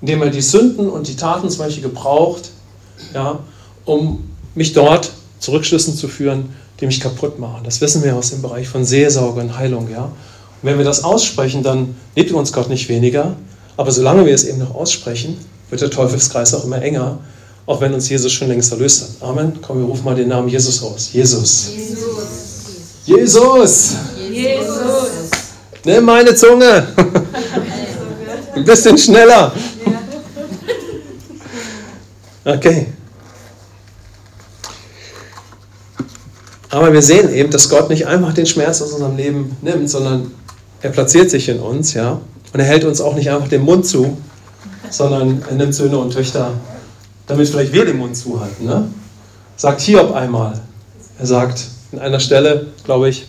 Indem 0.00 0.22
er 0.22 0.30
die 0.30 0.40
Sünden 0.40 0.88
und 0.88 1.08
die 1.08 1.16
Taten 1.16 1.50
zum 1.50 1.64
Beispiel 1.64 1.82
gebraucht, 1.82 2.50
ja, 3.14 3.38
um 3.84 4.30
mich 4.54 4.72
dort 4.72 5.10
zu 5.38 5.52
Rückschlüssen 5.52 5.94
zu 5.94 6.08
führen, 6.08 6.50
die 6.80 6.86
mich 6.86 7.00
kaputt 7.00 7.38
machen. 7.38 7.62
Das 7.64 7.80
wissen 7.80 8.02
wir 8.04 8.16
aus 8.16 8.30
dem 8.30 8.42
Bereich 8.42 8.68
von 8.68 8.84
Seelsorge 8.84 9.40
und 9.40 9.56
Heilung. 9.56 9.88
Ja. 9.90 10.04
Und 10.04 10.12
wenn 10.62 10.78
wir 10.78 10.84
das 10.84 11.04
aussprechen, 11.04 11.62
dann 11.62 11.96
liebt 12.14 12.32
uns 12.32 12.52
Gott 12.52 12.68
nicht 12.68 12.88
weniger. 12.88 13.36
Aber 13.76 13.90
solange 13.90 14.26
wir 14.26 14.34
es 14.34 14.44
eben 14.44 14.58
noch 14.58 14.74
aussprechen, 14.74 15.36
wird 15.70 15.80
der 15.80 15.90
Teufelskreis 15.90 16.54
auch 16.54 16.64
immer 16.64 16.82
enger, 16.82 17.18
auch 17.66 17.80
wenn 17.80 17.94
uns 17.94 18.08
Jesus 18.08 18.32
schon 18.32 18.48
längst 18.48 18.72
erlöst 18.72 19.02
hat. 19.02 19.28
Amen. 19.28 19.58
Komm, 19.62 19.78
wir 19.80 19.86
rufen 19.86 20.04
mal 20.04 20.14
den 20.14 20.28
Namen 20.28 20.48
Jesus 20.48 20.82
aus. 20.82 21.12
Jesus. 21.12 21.70
Jesus. 21.74 22.48
Jesus! 23.04 23.94
Jesus! 24.30 25.30
Nimm 25.84 26.04
meine 26.04 26.34
Zunge! 26.34 26.88
Ein 28.54 28.64
bisschen 28.64 28.98
schneller! 28.98 29.52
Okay. 32.48 32.86
Aber 36.70 36.90
wir 36.94 37.02
sehen 37.02 37.30
eben, 37.30 37.50
dass 37.50 37.68
Gott 37.68 37.90
nicht 37.90 38.06
einfach 38.06 38.32
den 38.32 38.46
Schmerz 38.46 38.80
aus 38.80 38.92
unserem 38.92 39.16
Leben 39.18 39.54
nimmt, 39.60 39.90
sondern 39.90 40.30
er 40.80 40.90
platziert 40.90 41.30
sich 41.30 41.50
in 41.50 41.60
uns, 41.60 41.92
ja. 41.92 42.12
Und 42.52 42.60
er 42.60 42.64
hält 42.64 42.84
uns 42.84 43.02
auch 43.02 43.14
nicht 43.14 43.30
einfach 43.30 43.48
den 43.48 43.62
Mund 43.62 43.84
zu, 43.84 44.16
sondern 44.88 45.42
er 45.46 45.56
nimmt 45.56 45.74
Söhne 45.74 45.98
und 45.98 46.14
Töchter, 46.14 46.52
damit 47.26 47.48
vielleicht 47.48 47.74
wir 47.74 47.84
den 47.84 47.98
Mund 47.98 48.16
zuhalten. 48.16 48.64
Ne? 48.64 48.88
Sagt 49.56 49.82
Hiob 49.82 50.14
einmal. 50.14 50.58
Er 51.18 51.26
sagt, 51.26 51.66
in 51.92 51.98
einer 51.98 52.20
Stelle, 52.20 52.68
glaube 52.84 53.10
ich, 53.10 53.26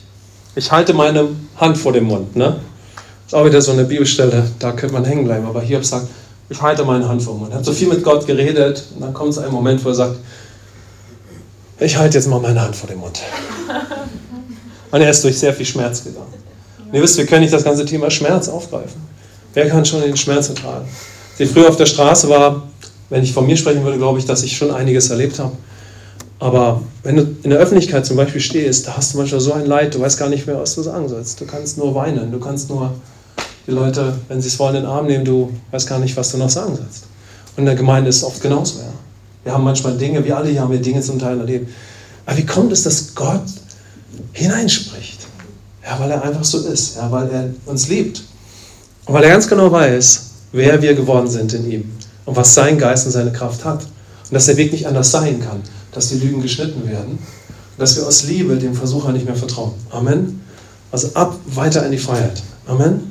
ich 0.56 0.72
halte 0.72 0.94
meine 0.94 1.28
Hand 1.58 1.78
vor 1.78 1.92
dem 1.92 2.06
Mund. 2.06 2.38
Ne? 2.38 2.56
Das 2.96 3.28
ist 3.28 3.34
auch 3.34 3.46
wieder 3.46 3.62
so 3.62 3.74
eine 3.74 3.84
Bibelstelle, 3.84 4.50
da 4.60 4.72
könnte 4.72 4.94
man 4.94 5.04
hängen 5.04 5.26
bleiben. 5.26 5.46
Aber 5.46 5.62
Hiob 5.62 5.84
sagt, 5.84 6.08
ich 6.50 6.62
halte 6.62 6.84
meine 6.84 7.08
Hand 7.08 7.22
vor 7.22 7.36
dem 7.36 7.42
Mund. 7.42 7.52
Er 7.52 7.60
hat 7.60 7.66
so 7.66 7.74
viel 7.74 7.88
mit 7.88 8.04
Gott 8.04 8.26
geredet 8.26 8.84
und 8.96 9.02
dann 9.02 9.14
kommt 9.14 9.32
es 9.32 9.38
ein 9.38 9.52
Moment, 9.52 9.84
wo 9.86 9.90
er 9.90 9.96
sagt, 9.96 10.16
ich 11.80 11.96
halte 11.96 12.18
jetzt 12.18 12.28
mal 12.28 12.40
meine 12.40 12.62
Hand 12.62 12.76
vor 12.76 12.90
dem 12.90 13.00
Mund. 13.00 13.22
Und 14.92 15.02
er 15.02 15.12
ist 15.12 15.24
durch 15.24 15.38
sehr 15.38 15.54
viel 15.54 15.66
Schmerz 15.66 16.04
gegangen. 16.04 16.34
Und 16.80 16.94
ihr 16.94 17.02
wisst, 17.02 17.18
wir 17.18 17.26
können 17.26 17.42
nicht 17.42 17.54
das 17.54 17.64
ganze 17.64 17.86
Thema 17.86 18.10
Schmerz 18.10 18.50
aufgreifen. 18.50 19.02
Wer 19.54 19.70
kann 19.70 19.86
schon 19.86 20.02
den 20.02 20.18
Schmerz 20.18 20.50
ertragen? 20.50 20.88
Als 21.32 21.40
ich 21.40 21.50
früher 21.50 21.70
auf 21.70 21.78
der 21.78 21.86
Straße 21.86 22.28
war, 22.28 22.68
wenn 23.10 23.24
ich 23.24 23.32
von 23.32 23.46
mir 23.46 23.56
sprechen 23.56 23.84
würde, 23.84 23.98
glaube 23.98 24.20
ich, 24.20 24.26
dass 24.26 24.44
ich 24.44 24.58
schon 24.58 24.72
einiges 24.72 25.10
erlebt 25.10 25.40
habe. 25.40 25.52
Aber 26.40 26.82
wenn 27.04 27.18
du 27.18 27.36
in 27.44 27.50
der 27.50 27.60
Öffentlichkeit 27.60 28.06
zum 28.06 28.18
Beispiel 28.18 28.42
stehst, 28.42 28.88
da 28.88 28.98
hast 28.98 29.14
du 29.14 29.18
manchmal 29.18 29.42
so 29.42 29.54
ein 29.54 29.66
Leid, 29.66 29.94
du 29.94 30.00
weißt 30.00 30.18
gar 30.18 30.30
nicht 30.30 30.48
mehr, 30.48 30.60
was 30.60 30.74
du 30.76 30.82
sagen 30.82 31.08
sollst. 31.08 31.40
Du 31.40 31.46
kannst 31.46 31.78
nur 31.78 31.94
weinen, 31.96 32.32
du 32.32 32.40
kannst 32.40 32.70
nur 32.70 32.94
die 33.70 33.76
Leute, 33.76 34.14
wenn 34.28 34.42
sie 34.42 34.48
es 34.48 34.60
wollen, 34.60 34.76
in 34.76 34.82
den 34.82 34.90
Arm 34.90 35.08
nehmen, 35.08 35.26
du 35.26 35.52
weißt 35.72 35.88
gar 35.88 36.00
nicht, 36.00 36.16
was 36.18 36.32
du 36.32 36.38
noch 36.38 36.50
sagen 36.50 36.76
sollst. 36.76 37.04
Und 37.56 37.60
in 37.60 37.66
der 37.66 37.76
Gemeinde 37.76 38.10
ist 38.10 38.18
es 38.18 38.24
oft 38.24 38.42
genauso. 38.42 38.80
Ja. 38.80 38.86
Wir 39.44 39.54
haben 39.54 39.64
manchmal 39.64 39.98
Dinge, 39.98 40.24
wir 40.24 40.38
alle 40.38 40.50
hier 40.50 40.62
haben 40.62 40.72
wir 40.72 40.82
Dinge 40.82 41.02
zum 41.02 41.20
Teil 41.20 41.40
erlebt. 41.40 41.70
Aber 42.26 42.38
wie 42.38 42.46
kommt 42.46 42.72
es, 42.72 42.84
dass 42.84 43.16
Gott 43.16 43.44
hineinspricht? 44.34 45.28
Ja, 45.84 46.00
weil 46.00 46.12
er 46.12 46.24
einfach 46.24 46.44
so 46.44 46.60
ist, 46.68 46.98
ja, 46.98 47.12
weil 47.12 47.30
er 47.30 47.50
uns 47.66 47.88
liebt. 47.88 48.24
Und 49.06 49.14
weil 49.14 49.24
er 49.24 49.32
ganz 49.32 49.48
genau 49.48 49.72
weiß, 49.72 50.26
wer 50.52 50.82
wir 50.82 50.94
geworden 50.94 51.30
sind 51.30 51.54
in 51.54 51.72
ihm 51.72 51.92
und 52.26 52.36
was 52.36 52.54
sein 52.54 52.78
Geist 52.78 53.06
und 53.06 53.12
seine 53.12 53.32
Kraft 53.32 53.66
hat. 53.66 53.84
Und 53.84 54.34
dass 54.34 54.46
der 54.46 54.58
Weg 54.58 54.72
nicht 54.72 54.86
anders 54.86 55.10
sein 55.12 55.40
kann 55.40 55.62
dass 55.92 56.10
die 56.10 56.20
Lügen 56.20 56.42
geschnitten 56.42 56.88
werden 56.88 57.12
und 57.12 57.78
dass 57.78 57.96
wir 57.96 58.06
aus 58.06 58.24
Liebe 58.24 58.58
dem 58.58 58.74
Versucher 58.74 59.12
nicht 59.12 59.26
mehr 59.26 59.36
vertrauen. 59.36 59.74
Amen. 59.90 60.42
Also 60.92 61.10
ab 61.14 61.38
weiter 61.46 61.86
in 61.86 61.92
die 61.92 61.98
Freiheit. 61.98 62.42
Amen. 62.66 63.09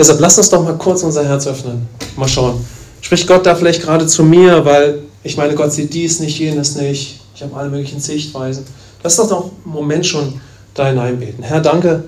Deshalb 0.00 0.18
lass 0.18 0.38
uns 0.38 0.48
doch 0.48 0.64
mal 0.64 0.78
kurz 0.78 1.02
unser 1.02 1.28
Herz 1.28 1.46
öffnen. 1.46 1.86
Mal 2.16 2.26
schauen. 2.26 2.64
Spricht 3.02 3.26
Gott 3.26 3.44
da 3.44 3.54
vielleicht 3.54 3.82
gerade 3.82 4.06
zu 4.06 4.24
mir, 4.24 4.64
weil 4.64 5.00
ich 5.22 5.36
meine, 5.36 5.54
Gott 5.54 5.74
sieht 5.74 5.92
dies 5.92 6.20
nicht, 6.20 6.38
jenes 6.38 6.74
nicht. 6.74 7.20
Ich 7.34 7.42
habe 7.42 7.54
alle 7.54 7.68
möglichen 7.68 8.00
Sichtweisen. 8.00 8.64
Lass 9.02 9.16
doch 9.16 9.28
noch 9.28 9.42
einen 9.42 9.74
Moment 9.74 10.06
schon 10.06 10.40
da 10.72 10.86
hineinbeten. 10.88 11.44
Herr, 11.44 11.60
danke, 11.60 12.04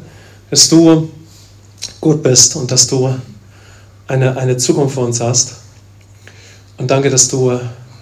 dass 0.48 0.70
du 0.70 1.10
gut 2.00 2.22
bist 2.22 2.56
und 2.56 2.70
dass 2.70 2.86
du 2.86 3.14
eine, 4.06 4.38
eine 4.38 4.56
Zukunft 4.56 4.94
für 4.94 5.02
uns 5.02 5.20
hast. 5.20 5.56
Und 6.78 6.90
danke, 6.90 7.10
dass 7.10 7.28
du 7.28 7.60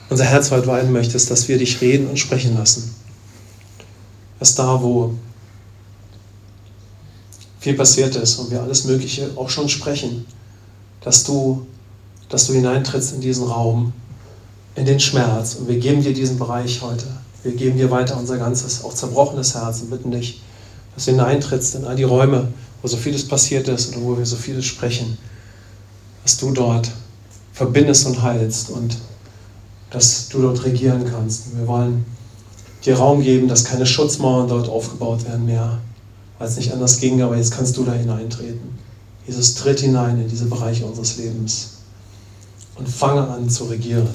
unser 0.08 0.24
Herz 0.24 0.52
weit 0.52 0.68
weiten 0.68 0.92
möchtest, 0.92 1.32
dass 1.32 1.48
wir 1.48 1.58
dich 1.58 1.80
reden 1.80 2.06
und 2.06 2.16
sprechen 2.16 2.56
lassen. 2.56 2.94
Dass 4.38 4.54
da, 4.54 4.80
wo 4.80 5.14
viel 7.60 7.74
passiert 7.74 8.16
ist 8.16 8.38
und 8.38 8.50
wir 8.50 8.62
alles 8.62 8.84
Mögliche 8.84 9.30
auch 9.36 9.50
schon 9.50 9.68
sprechen, 9.68 10.26
dass 11.02 11.24
du, 11.24 11.66
dass 12.30 12.46
du 12.46 12.54
hineintrittst 12.54 13.12
in 13.12 13.20
diesen 13.20 13.46
Raum, 13.46 13.92
in 14.74 14.86
den 14.86 14.98
Schmerz. 14.98 15.54
Und 15.54 15.68
wir 15.68 15.78
geben 15.78 16.02
dir 16.02 16.14
diesen 16.14 16.38
Bereich 16.38 16.80
heute. 16.80 17.06
Wir 17.42 17.52
geben 17.52 17.76
dir 17.76 17.90
weiter 17.90 18.16
unser 18.16 18.38
ganzes, 18.38 18.82
auch 18.82 18.94
zerbrochenes 18.94 19.54
Herz 19.54 19.82
und 19.82 19.90
bitten 19.90 20.10
dich, 20.10 20.40
dass 20.94 21.04
du 21.04 21.12
hineintrittst 21.12 21.74
in 21.74 21.84
all 21.84 21.96
die 21.96 22.02
Räume, 22.02 22.48
wo 22.80 22.88
so 22.88 22.96
vieles 22.96 23.28
passiert 23.28 23.68
ist 23.68 23.94
oder 23.94 24.04
wo 24.04 24.16
wir 24.16 24.26
so 24.26 24.36
vieles 24.36 24.64
sprechen, 24.64 25.18
dass 26.22 26.38
du 26.38 26.52
dort 26.52 26.90
verbindest 27.52 28.06
und 28.06 28.22
heilst 28.22 28.70
und 28.70 28.96
dass 29.90 30.28
du 30.28 30.40
dort 30.40 30.64
regieren 30.64 31.04
kannst. 31.10 31.56
Wir 31.56 31.66
wollen 31.66 32.06
dir 32.84 32.96
Raum 32.96 33.22
geben, 33.22 33.48
dass 33.48 33.64
keine 33.64 33.84
Schutzmauern 33.84 34.48
dort 34.48 34.68
aufgebaut 34.68 35.24
werden 35.26 35.44
mehr, 35.44 35.78
weil 36.40 36.48
es 36.48 36.56
nicht 36.56 36.72
anders 36.72 36.98
ging, 36.98 37.20
aber 37.20 37.36
jetzt 37.36 37.54
kannst 37.54 37.76
du 37.76 37.84
da 37.84 37.92
hineintreten. 37.92 38.78
Jesus, 39.26 39.54
tritt 39.56 39.80
hinein 39.80 40.18
in 40.18 40.26
diese 40.26 40.46
Bereiche 40.46 40.86
unseres 40.86 41.18
Lebens 41.18 41.72
und 42.76 42.88
fange 42.88 43.28
an 43.28 43.48
zu 43.50 43.64
regieren. 43.64 44.08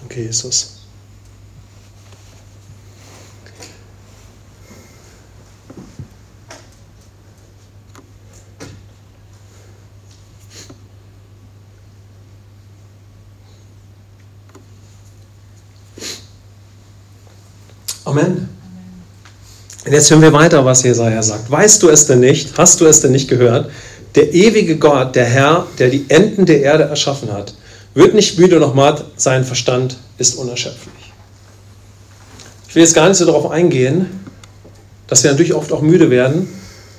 Danke, 0.00 0.22
Jesus. 0.22 0.81
Amen. 18.12 18.46
Und 19.86 19.92
jetzt 19.92 20.10
hören 20.10 20.20
wir 20.20 20.34
weiter, 20.34 20.62
was 20.66 20.82
Jesaja 20.82 21.22
sagt. 21.22 21.50
Weißt 21.50 21.82
du 21.82 21.88
es 21.88 22.06
denn 22.06 22.20
nicht? 22.20 22.58
Hast 22.58 22.78
du 22.82 22.84
es 22.84 23.00
denn 23.00 23.12
nicht 23.12 23.26
gehört? 23.26 23.70
Der 24.14 24.34
ewige 24.34 24.76
Gott, 24.76 25.16
der 25.16 25.24
Herr, 25.24 25.66
der 25.78 25.88
die 25.88 26.04
Enden 26.08 26.44
der 26.44 26.60
Erde 26.60 26.84
erschaffen 26.84 27.32
hat, 27.32 27.54
wird 27.94 28.14
nicht 28.14 28.38
müde 28.38 28.60
noch 28.60 28.74
matt, 28.74 29.02
sein 29.16 29.44
Verstand 29.44 29.96
ist 30.18 30.34
unerschöpflich. 30.34 30.92
Ich 32.68 32.74
will 32.74 32.82
jetzt 32.82 32.94
gar 32.94 33.08
nicht 33.08 33.16
so 33.16 33.24
darauf 33.24 33.50
eingehen, 33.50 34.20
dass 35.06 35.24
wir 35.24 35.30
natürlich 35.30 35.54
oft 35.54 35.72
auch 35.72 35.80
müde 35.80 36.10
werden, 36.10 36.48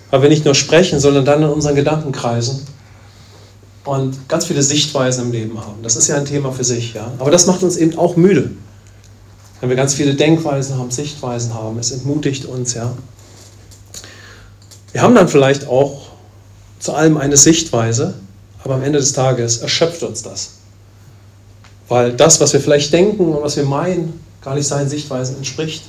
weil 0.09 0.23
wir 0.23 0.29
nicht 0.29 0.45
nur 0.45 0.55
sprechen, 0.55 0.99
sondern 0.99 1.25
dann 1.25 1.43
in 1.43 1.49
unseren 1.49 1.75
Gedanken 1.75 2.11
kreisen 2.11 2.65
und 3.85 4.27
ganz 4.27 4.45
viele 4.45 4.63
Sichtweisen 4.63 5.25
im 5.25 5.31
Leben 5.31 5.59
haben. 5.59 5.83
Das 5.83 5.95
ist 5.95 6.07
ja 6.07 6.15
ein 6.15 6.25
Thema 6.25 6.51
für 6.51 6.63
sich, 6.63 6.95
ja. 6.95 7.11
Aber 7.19 7.29
das 7.29 7.45
macht 7.45 7.61
uns 7.61 7.77
eben 7.77 7.99
auch 7.99 8.15
müde. 8.15 8.49
Wenn 9.63 9.69
wir 9.69 9.77
ganz 9.77 9.93
viele 9.93 10.13
Denkweisen 10.13 10.77
haben, 10.77 10.91
Sichtweisen 10.91 11.53
haben, 11.53 11.79
es 11.79 11.91
entmutigt 11.91 12.43
uns, 12.43 12.73
ja. 12.73 12.97
Wir 14.91 15.01
haben 15.01 15.15
dann 15.15 15.29
vielleicht 15.29 15.69
auch 15.69 16.09
zu 16.79 16.91
allem 16.91 17.15
eine 17.15 17.37
Sichtweise, 17.37 18.13
aber 18.61 18.73
am 18.75 18.83
Ende 18.83 18.99
des 18.99 19.13
Tages 19.13 19.59
erschöpft 19.59 20.03
uns 20.03 20.21
das. 20.21 20.55
Weil 21.87 22.11
das, 22.11 22.41
was 22.41 22.51
wir 22.51 22.59
vielleicht 22.59 22.91
denken 22.91 23.33
und 23.33 23.41
was 23.41 23.55
wir 23.55 23.63
meinen, 23.63 24.19
gar 24.41 24.55
nicht 24.55 24.67
seinen 24.67 24.89
Sichtweisen 24.89 25.37
entspricht. 25.37 25.85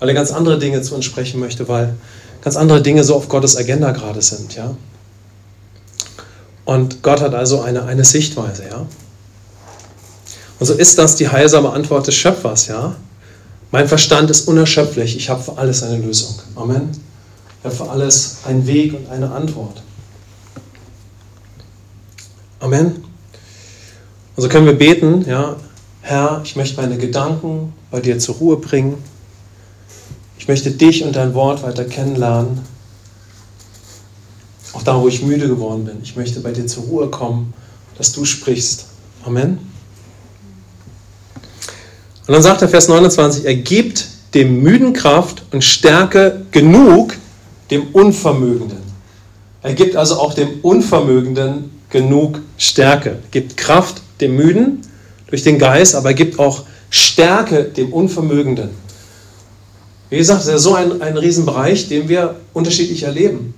Weil 0.00 0.08
er 0.08 0.14
ganz 0.16 0.32
andere 0.32 0.58
Dinge 0.58 0.82
zu 0.82 0.96
uns 0.96 1.04
sprechen 1.04 1.38
möchte, 1.38 1.68
weil 1.68 1.94
ganz 2.42 2.56
andere 2.56 2.82
Dinge 2.82 3.04
so 3.04 3.14
auf 3.14 3.28
Gottes 3.28 3.56
Agenda 3.56 3.92
gerade 3.92 4.20
sind, 4.20 4.56
ja. 4.56 4.74
Und 6.64 7.04
Gott 7.04 7.20
hat 7.20 7.36
also 7.36 7.60
eine, 7.60 7.84
eine 7.84 8.02
Sichtweise, 8.02 8.64
ja. 8.68 8.84
Und 10.58 10.66
so 10.66 10.74
ist 10.74 10.98
das 10.98 11.16
die 11.16 11.28
heilsame 11.28 11.70
Antwort 11.70 12.06
des 12.06 12.14
Schöpfers, 12.14 12.66
ja. 12.68 12.96
Mein 13.70 13.88
Verstand 13.88 14.30
ist 14.30 14.48
unerschöpflich. 14.48 15.16
Ich 15.16 15.28
habe 15.28 15.42
für 15.42 15.58
alles 15.58 15.82
eine 15.82 15.98
Lösung. 15.98 16.34
Amen. 16.54 16.90
Ich 17.58 17.64
habe 17.64 17.74
für 17.74 17.90
alles 17.90 18.38
einen 18.46 18.66
Weg 18.66 18.94
und 18.94 19.10
eine 19.10 19.30
Antwort. 19.30 19.82
Amen. 22.60 23.04
Und 24.36 24.42
so 24.42 24.48
können 24.48 24.66
wir 24.66 24.78
beten, 24.78 25.24
ja, 25.28 25.56
Herr, 26.00 26.40
ich 26.44 26.56
möchte 26.56 26.80
meine 26.80 26.96
Gedanken 26.96 27.72
bei 27.90 28.00
dir 28.00 28.18
zur 28.18 28.36
Ruhe 28.36 28.56
bringen. 28.56 29.02
Ich 30.38 30.46
möchte 30.46 30.70
dich 30.70 31.02
und 31.02 31.16
dein 31.16 31.34
Wort 31.34 31.62
weiter 31.62 31.84
kennenlernen. 31.84 32.60
Auch 34.72 34.82
da, 34.82 35.00
wo 35.00 35.08
ich 35.08 35.22
müde 35.22 35.48
geworden 35.48 35.84
bin. 35.84 35.96
Ich 36.02 36.16
möchte 36.16 36.40
bei 36.40 36.52
dir 36.52 36.66
zur 36.66 36.84
Ruhe 36.84 37.08
kommen, 37.08 37.52
dass 37.98 38.12
du 38.12 38.24
sprichst. 38.24 38.86
Amen. 39.24 39.58
Und 42.26 42.32
dann 42.34 42.42
sagt 42.42 42.60
der 42.60 42.68
Vers 42.68 42.88
29, 42.88 43.44
er 43.44 43.54
gibt 43.54 44.06
dem 44.34 44.62
Müden 44.62 44.92
Kraft 44.92 45.44
und 45.52 45.62
Stärke 45.62 46.42
genug 46.50 47.14
dem 47.70 47.88
Unvermögenden. 47.92 48.78
Er 49.62 49.74
gibt 49.74 49.96
also 49.96 50.16
auch 50.16 50.34
dem 50.34 50.60
Unvermögenden 50.62 51.70
genug 51.90 52.40
Stärke. 52.58 53.10
Er 53.10 53.30
gibt 53.30 53.56
Kraft 53.56 54.02
dem 54.20 54.36
Müden 54.36 54.80
durch 55.28 55.42
den 55.42 55.58
Geist, 55.58 55.94
aber 55.94 56.10
er 56.10 56.14
gibt 56.14 56.38
auch 56.38 56.64
Stärke 56.90 57.64
dem 57.64 57.92
Unvermögenden. 57.92 58.70
Wie 60.10 60.18
gesagt, 60.18 60.40
das 60.40 60.54
ist 60.54 60.62
so 60.62 60.74
ein, 60.74 61.02
ein 61.02 61.16
Riesenbereich, 61.16 61.88
den 61.88 62.08
wir 62.08 62.36
unterschiedlich 62.52 63.04
erleben. 63.04 63.54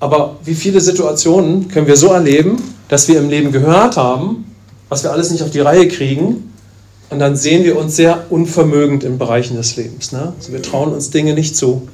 Aber 0.00 0.36
wie 0.44 0.54
viele 0.54 0.80
Situationen 0.80 1.68
können 1.68 1.86
wir 1.86 1.96
so 1.96 2.08
erleben, 2.08 2.56
dass 2.88 3.08
wir 3.08 3.18
im 3.18 3.28
Leben 3.28 3.52
gehört 3.52 3.96
haben, 3.96 4.44
was 4.88 5.02
wir 5.02 5.12
alles 5.12 5.30
nicht 5.30 5.42
auf 5.42 5.50
die 5.50 5.60
Reihe 5.60 5.88
kriegen, 5.88 6.51
und 7.12 7.18
dann 7.18 7.36
sehen 7.36 7.64
wir 7.64 7.78
uns 7.78 7.96
sehr 7.96 8.26
unvermögend 8.30 9.04
in 9.04 9.18
Bereichen 9.18 9.56
des 9.56 9.76
Lebens. 9.76 10.12
Ne? 10.12 10.32
Also 10.38 10.52
wir 10.52 10.62
trauen 10.62 10.92
uns 10.92 11.10
Dinge 11.10 11.34
nicht 11.34 11.56
zu. 11.56 11.88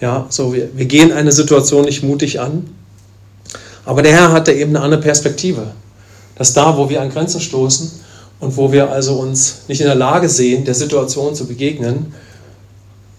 Ja, 0.00 0.26
so 0.28 0.52
wir, 0.52 0.70
wir 0.74 0.86
gehen 0.86 1.12
eine 1.12 1.32
Situation 1.32 1.84
nicht 1.84 2.02
mutig 2.02 2.40
an. 2.40 2.68
Aber 3.84 4.02
der 4.02 4.12
Herr 4.12 4.32
hat 4.32 4.48
da 4.48 4.52
eben 4.52 4.74
eine 4.76 4.84
andere 4.84 5.00
Perspektive 5.00 5.72
dass 6.36 6.52
da, 6.52 6.76
wo 6.76 6.88
wir 6.88 7.02
an 7.02 7.10
Grenzen 7.10 7.40
stoßen 7.40 7.90
und 8.38 8.56
wo 8.56 8.70
wir 8.70 8.90
also 8.92 9.18
uns 9.18 9.62
nicht 9.68 9.80
in 9.80 9.86
der 9.86 9.96
Lage 9.96 10.28
sehen, 10.28 10.64
der 10.64 10.74
Situation 10.74 11.34
zu 11.34 11.46
begegnen, 11.46 12.14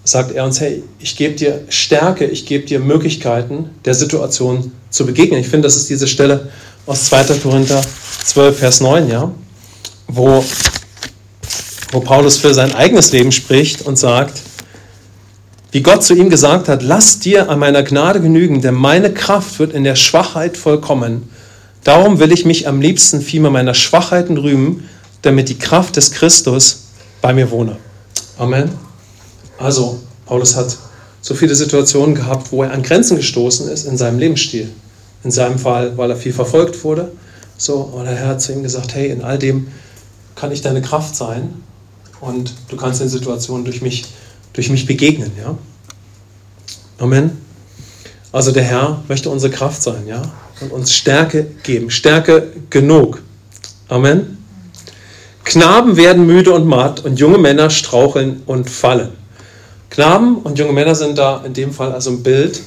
sagt 0.04 0.32
er 0.32 0.46
uns, 0.46 0.62
hey, 0.62 0.84
ich 1.00 1.18
gebe 1.18 1.36
dir 1.36 1.66
Stärke, 1.68 2.26
ich 2.26 2.46
gebe 2.46 2.66
dir 2.66 2.80
Möglichkeiten, 2.80 3.72
der 3.84 3.94
Situation 3.94 4.72
zu 4.90 5.06
begegnen. 5.06 5.42
Ich 5.42 5.50
finde, 5.50 5.66
das 5.66 5.76
ist 5.76 5.90
diese 5.90 6.08
Stelle 6.08 6.50
aus 6.86 7.06
2. 7.06 7.40
Korinther 7.40 7.82
12, 8.24 8.58
Vers 8.58 8.80
9, 8.80 9.10
ja, 9.10 9.32
wo, 10.08 10.44
wo 11.98 12.02
Paulus 12.02 12.38
für 12.38 12.54
sein 12.54 12.76
eigenes 12.76 13.12
Leben 13.12 13.32
spricht 13.32 13.82
und 13.82 13.98
sagt, 13.98 14.40
wie 15.72 15.82
Gott 15.82 16.04
zu 16.04 16.14
ihm 16.14 16.30
gesagt 16.30 16.70
hat, 16.70 16.84
lass 16.84 17.18
dir 17.18 17.50
an 17.50 17.58
meiner 17.58 17.82
Gnade 17.82 18.22
genügen, 18.22 18.62
denn 18.62 18.76
meine 18.76 19.12
Kraft 19.12 19.58
wird 19.58 19.74
in 19.74 19.84
der 19.84 19.96
Schwachheit 19.96 20.58
vollkommen. 20.58 21.28
Darum 21.84 22.20
will 22.20 22.32
ich 22.32 22.46
mich 22.46 22.68
am 22.68 22.82
liebsten 22.82 23.20
vielmehr 23.20 23.50
meiner 23.50 23.74
Schwachheiten 23.74 24.38
rühmen, 24.38 24.88
damit 25.24 25.50
die 25.50 25.58
Kraft 25.58 25.96
des 25.96 26.12
Christus 26.12 26.84
bei 27.20 27.34
mir 27.34 27.50
wohne. 27.50 27.78
Amen. 28.38 28.70
Also, 29.58 30.00
Paulus 30.28 30.56
hat 30.56 30.78
so 31.22 31.34
viele 31.34 31.56
Situationen 31.56 32.14
gehabt, 32.14 32.52
wo 32.52 32.62
er 32.62 32.74
an 32.74 32.84
Grenzen 32.84 33.18
gestoßen 33.18 33.70
ist 33.70 33.88
in 33.88 33.98
seinem 33.98 34.20
Lebensstil. 34.20 34.70
In 35.24 35.32
seinem 35.32 35.58
Fall, 35.58 35.98
weil 35.98 36.12
er 36.12 36.16
viel 36.16 36.34
verfolgt 36.34 36.84
wurde. 36.84 37.12
So, 37.58 37.78
und 37.78 38.06
der 38.06 38.14
Herr 38.14 38.28
hat 38.28 38.42
zu 38.44 38.54
ihm 38.54 38.62
gesagt: 38.62 38.94
Hey, 38.94 39.10
in 39.10 39.24
all 39.24 39.40
dem 39.40 39.70
kann 40.36 40.52
ich 40.52 40.62
deine 40.62 40.84
Kraft 40.84 41.16
sein 41.16 41.64
und 42.22 42.54
du 42.70 42.78
kannst 42.78 43.02
den 43.02 43.10
Situationen 43.10 43.66
durch 43.66 43.82
mich, 43.82 44.06
durch 44.54 44.70
mich 44.70 44.86
begegnen. 44.86 45.32
Ja? 45.38 45.58
Amen. 46.98 47.38
Also 48.32 48.52
der 48.52 48.64
Herr 48.64 49.04
möchte 49.08 49.30
unsere 49.30 49.52
Kraft 49.52 49.82
sein, 49.82 50.06
ja, 50.06 50.22
und 50.60 50.72
uns 50.72 50.94
Stärke 50.94 51.48
geben, 51.64 51.90
Stärke 51.90 52.52
genug. 52.70 53.22
Amen. 53.88 54.38
Knaben 55.44 55.96
werden 55.96 56.26
müde 56.26 56.52
und 56.54 56.68
matt 56.68 57.06
und 57.06 57.20
junge 57.20 57.38
Männer 57.38 57.70
straucheln 57.70 58.44
und 58.46 58.70
fallen. 58.70 59.12
Knaben 59.90 60.38
und 60.38 60.60
junge 60.60 60.74
Männer 60.74 60.94
sind 60.94 61.18
da 61.18 61.42
in 61.46 61.54
dem 61.54 61.72
Fall 61.72 61.94
also 61.94 62.12
ein 62.12 62.22
Bild 62.22 62.62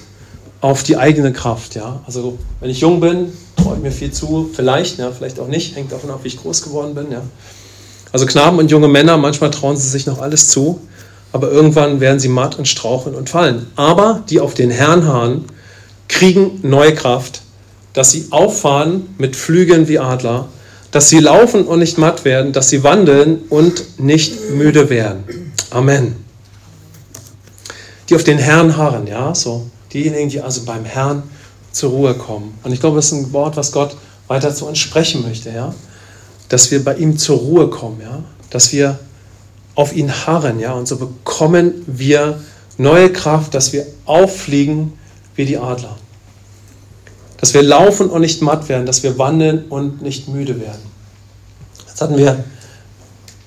auf 0.63 0.83
die 0.83 0.97
eigene 0.97 1.33
Kraft, 1.33 1.75
ja. 1.75 2.01
Also 2.07 2.39
wenn 2.61 2.71
ich 2.71 2.81
jung 2.81 3.01
bin, 3.01 3.33
traue 3.57 3.77
ich 3.77 3.83
mir 3.83 3.93
viel 3.93 4.13
zu, 4.13 4.49
vielleicht, 4.53 4.99
ja, 4.99 5.11
vielleicht 5.11 5.39
auch 5.39 5.49
nicht, 5.49 5.77
hängt 5.77 5.93
davon 5.93 6.11
ab, 6.11 6.21
wie 6.23 6.29
ich 6.29 6.39
groß 6.39 6.63
geworden 6.63 6.95
bin, 6.95 7.11
ja. 7.11 7.23
Also 8.12 8.27
Knaben 8.27 8.59
und 8.59 8.70
junge 8.70 8.88
Männer, 8.88 9.16
manchmal 9.16 9.51
trauen 9.51 9.77
sie 9.77 9.88
sich 9.88 10.07
noch 10.07 10.20
alles 10.20 10.49
zu, 10.49 10.81
aber 11.33 11.51
irgendwann 11.51 12.01
werden 12.01 12.18
sie 12.18 12.29
matt 12.29 12.59
und 12.59 12.66
straucheln 12.66 13.14
und 13.14 13.31
fallen. 13.31 13.66
Aber 13.77 14.25
die 14.29 14.40
auf 14.40 14.55
den 14.55 14.70
Herrn 14.70 15.07
harren, 15.07 15.44
kriegen 16.09 16.59
neue 16.62 16.94
Kraft, 16.94 17.42
dass 17.92 18.11
sie 18.11 18.27
auffahren 18.31 19.14
mit 19.18 19.37
Flügeln 19.37 19.88
wie 19.88 19.99
Adler, 19.99 20.49
dass 20.90 21.09
sie 21.09 21.20
laufen 21.20 21.64
und 21.66 21.79
nicht 21.79 21.99
matt 21.99 22.25
werden, 22.25 22.53
dass 22.53 22.68
sie 22.68 22.83
wandeln 22.83 23.42
und 23.49 24.01
nicht 24.01 24.51
müde 24.51 24.90
werden. 24.90 25.53
Amen. 25.70 26.16
Die 28.09 28.16
auf 28.16 28.25
den 28.25 28.38
Herrn 28.38 28.77
harren, 28.77 29.07
ja, 29.07 29.35
so 29.35 29.66
diejenigen, 29.92 30.31
die 30.31 30.40
also 30.40 30.64
beim 30.64 30.85
Herrn 30.85 31.23
zur 31.70 31.90
Ruhe 31.90 32.14
kommen. 32.14 32.59
Und 32.64 32.73
ich 32.73 32.81
glaube, 32.81 32.96
das 32.96 33.07
ist 33.07 33.12
ein 33.12 33.33
Wort, 33.33 33.57
was 33.57 33.70
Gott 33.70 33.96
weiter 34.27 34.53
zu 34.53 34.66
uns 34.66 34.79
sprechen 34.79 35.23
möchte, 35.23 35.51
ja, 35.51 35.73
dass 36.51 36.71
wir 36.71 36.85
bei 36.85 36.97
ihm 36.97 37.17
zur 37.17 37.39
Ruhe 37.39 37.69
kommen, 37.69 38.01
ja, 38.03 38.23
dass 38.51 38.73
wir 38.73 38.99
auf 39.75 39.95
ihn 39.97 40.13
harren, 40.13 40.61
ja, 40.61 40.75
und 40.75 40.87
so 40.87 40.97
bekommen 40.97 41.83
wir 41.87 42.41
neue 42.77 43.11
Kraft, 43.11 43.55
dass 43.55 43.73
wir 43.73 43.87
auffliegen 44.05 44.93
wie 45.37 45.47
die 45.47 45.57
Adler. 45.57 45.97
Dass 47.39 47.55
wir 47.55 47.63
laufen 47.63 48.11
und 48.11 48.21
nicht 48.21 48.43
matt 48.43 48.69
werden, 48.69 48.85
dass 48.85 49.03
wir 49.03 49.17
wandeln 49.17 49.65
und 49.69 50.03
nicht 50.03 50.29
müde 50.29 50.61
werden. 50.61 50.83
Jetzt 51.87 52.03
hatten 52.03 52.19
wir 52.19 52.45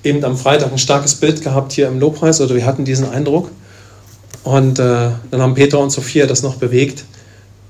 eben 0.02 0.24
am 0.24 0.36
Freitag 0.36 0.72
ein 0.72 0.78
starkes 0.78 1.14
Bild 1.14 1.42
gehabt 1.42 1.72
hier 1.72 1.88
im 1.88 2.00
Lobpreis, 2.00 2.40
oder 2.40 2.54
wir 2.54 2.66
hatten 2.66 2.84
diesen 2.84 3.08
Eindruck. 3.08 3.50
Und 4.44 4.78
äh, 4.78 5.10
dann 5.30 5.40
haben 5.40 5.54
Peter 5.54 5.78
und 5.78 5.90
Sophia 5.90 6.26
das 6.26 6.42
noch 6.42 6.56
bewegt. 6.56 7.04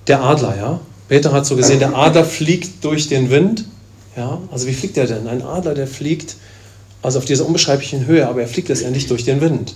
Der 0.06 0.22
Adler, 0.22 0.56
ja. 0.56 0.80
Peter 1.08 1.32
hat 1.32 1.44
so 1.44 1.56
gesehen, 1.56 1.80
der 1.80 1.94
Adler 1.96 2.24
fliegt 2.24 2.84
durch 2.84 3.08
den 3.08 3.30
Wind. 3.30 3.64
Ja, 4.16 4.38
also 4.50 4.66
wie 4.66 4.74
fliegt 4.74 4.96
er 4.96 5.06
denn? 5.06 5.26
Ein 5.26 5.42
Adler, 5.42 5.74
der 5.74 5.86
fliegt 5.86 6.36
also 7.02 7.18
auf 7.18 7.24
dieser 7.24 7.46
unbeschreiblichen 7.46 8.06
Höhe, 8.06 8.26
aber 8.26 8.40
er 8.40 8.48
fliegt 8.48 8.68
letztendlich 8.68 9.06
durch 9.06 9.24
den 9.24 9.40
Wind. 9.40 9.74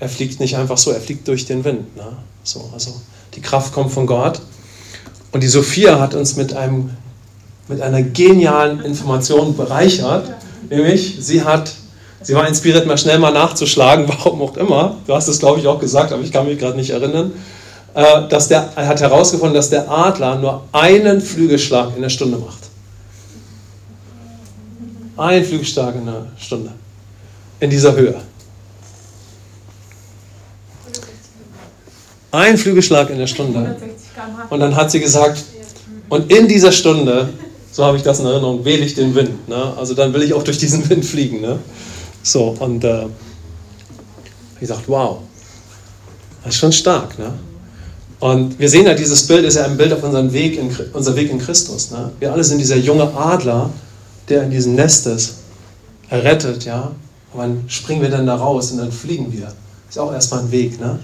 Er 0.00 0.08
fliegt 0.08 0.40
nicht 0.40 0.56
einfach 0.56 0.78
so, 0.78 0.90
er 0.90 1.00
fliegt 1.00 1.28
durch 1.28 1.46
den 1.46 1.64
Wind. 1.64 1.96
Ne? 1.96 2.16
So, 2.42 2.68
also 2.72 2.92
die 3.34 3.40
Kraft 3.40 3.72
kommt 3.72 3.92
von 3.92 4.06
Gott. 4.06 4.40
Und 5.30 5.42
die 5.42 5.48
Sophia 5.48 6.00
hat 6.00 6.14
uns 6.14 6.34
mit, 6.36 6.54
einem, 6.54 6.90
mit 7.68 7.80
einer 7.80 8.02
genialen 8.02 8.80
Information 8.80 9.56
bereichert. 9.56 10.28
Nämlich, 10.68 11.18
sie 11.20 11.44
hat, 11.44 11.72
sie 12.22 12.34
war 12.34 12.48
inspiriert, 12.48 12.86
mal 12.86 12.98
schnell 12.98 13.20
mal 13.20 13.32
nachzuschlagen, 13.32 14.08
warum 14.08 14.42
auch 14.42 14.56
immer. 14.56 14.96
Du 15.06 15.14
hast 15.14 15.28
es, 15.28 15.38
glaube 15.38 15.60
ich, 15.60 15.68
auch 15.68 15.78
gesagt, 15.78 16.12
aber 16.12 16.22
ich 16.22 16.32
kann 16.32 16.46
mich 16.46 16.58
gerade 16.58 16.76
nicht 16.76 16.90
erinnern. 16.90 17.32
Äh, 17.94 18.28
dass 18.28 18.48
der, 18.48 18.70
er 18.74 18.88
hat 18.88 19.00
herausgefunden, 19.00 19.54
dass 19.54 19.70
der 19.70 19.88
Adler 19.88 20.36
nur 20.36 20.64
einen 20.72 21.20
Flügelschlag 21.20 21.90
in 21.94 22.02
der 22.02 22.08
Stunde 22.08 22.38
macht. 22.38 22.71
Ein 25.22 25.44
Flügelschlag 25.44 25.94
in 25.94 26.06
der 26.06 26.26
Stunde. 26.36 26.72
In 27.60 27.70
dieser 27.70 27.94
Höhe. 27.94 28.16
Ein 32.32 32.58
Flügelschlag 32.58 33.08
in 33.08 33.18
der 33.18 33.28
Stunde. 33.28 33.76
Und 34.50 34.58
dann 34.58 34.74
hat 34.74 34.90
sie 34.90 34.98
gesagt, 34.98 35.44
und 36.08 36.32
in 36.32 36.48
dieser 36.48 36.72
Stunde, 36.72 37.28
so 37.70 37.84
habe 37.84 37.96
ich 37.96 38.02
das 38.02 38.18
in 38.18 38.26
Erinnerung, 38.26 38.64
wähle 38.64 38.84
ich 38.84 38.96
den 38.96 39.14
Wind. 39.14 39.48
Ne? 39.48 39.72
Also 39.76 39.94
dann 39.94 40.12
will 40.12 40.24
ich 40.24 40.34
auch 40.34 40.42
durch 40.42 40.58
diesen 40.58 40.90
Wind 40.90 41.04
fliegen. 41.04 41.40
Ne? 41.40 41.60
So, 42.24 42.56
und 42.58 42.82
äh, 42.82 43.06
ich 44.60 44.66
dachte, 44.66 44.88
wow, 44.88 45.18
das 46.42 46.54
ist 46.54 46.60
schon 46.60 46.72
stark. 46.72 47.16
Ne? 47.20 47.32
Und 48.18 48.58
wir 48.58 48.68
sehen 48.68 48.86
ja, 48.86 48.94
dieses 48.94 49.24
Bild 49.28 49.44
ist 49.44 49.54
ja 49.54 49.66
ein 49.66 49.76
Bild 49.76 49.92
auf 49.92 50.02
unseren 50.02 50.32
Weg 50.32 50.58
in, 50.58 50.76
unser 50.92 51.14
Weg 51.14 51.30
in 51.30 51.38
Christus. 51.38 51.92
Ne? 51.92 52.10
Wir 52.18 52.32
alle 52.32 52.42
sind 52.42 52.58
dieser 52.58 52.76
junge 52.76 53.04
Adler, 53.14 53.70
der 54.32 54.42
in 54.42 54.50
diesem 54.50 54.74
Nest 54.74 55.06
ist, 55.06 55.34
errettet, 56.08 56.64
ja. 56.64 56.92
Und 57.32 57.38
wann 57.38 57.64
springen 57.68 58.02
wir 58.02 58.10
dann 58.10 58.26
da 58.26 58.34
raus 58.34 58.72
und 58.72 58.78
dann 58.78 58.90
fliegen 58.90 59.32
wir? 59.32 59.52
Ist 59.88 59.98
auch 59.98 60.12
erstmal 60.12 60.40
ein 60.40 60.50
Weg, 60.50 60.80
ne? 60.80 60.98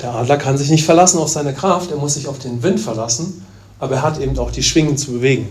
Der 0.00 0.14
Adler 0.14 0.36
kann 0.36 0.58
sich 0.58 0.70
nicht 0.70 0.84
verlassen 0.84 1.18
auf 1.18 1.28
seine 1.28 1.54
Kraft, 1.54 1.90
er 1.90 1.96
muss 1.96 2.14
sich 2.14 2.26
auf 2.26 2.38
den 2.38 2.62
Wind 2.62 2.80
verlassen, 2.80 3.44
aber 3.78 3.96
er 3.96 4.02
hat 4.02 4.18
eben 4.18 4.36
auch 4.38 4.50
die 4.50 4.62
Schwingen 4.62 4.96
zu 4.96 5.12
bewegen. 5.12 5.48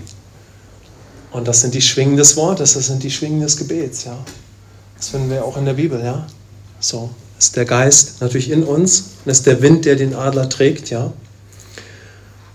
Und 1.31 1.47
das 1.47 1.61
sind 1.61 1.73
die 1.73 1.81
Schwingen 1.81 2.17
des 2.17 2.35
Wortes, 2.35 2.73
das 2.73 2.87
sind 2.87 3.03
die 3.03 3.11
Schwingen 3.11 3.39
des 3.39 3.55
Gebets, 3.55 4.03
ja. 4.05 4.17
Das 4.97 5.09
finden 5.09 5.29
wir 5.29 5.45
auch 5.45 5.57
in 5.57 5.65
der 5.65 5.73
Bibel, 5.73 6.03
ja. 6.03 6.27
So 6.79 7.09
ist 7.37 7.55
der 7.55 7.65
Geist 7.65 8.21
natürlich 8.21 8.51
in 8.51 8.63
uns 8.63 9.11
und 9.25 9.31
ist 9.31 9.45
der 9.47 9.61
Wind, 9.61 9.85
der 9.85 9.95
den 9.95 10.13
Adler 10.13 10.49
trägt, 10.49 10.89
ja. 10.89 11.11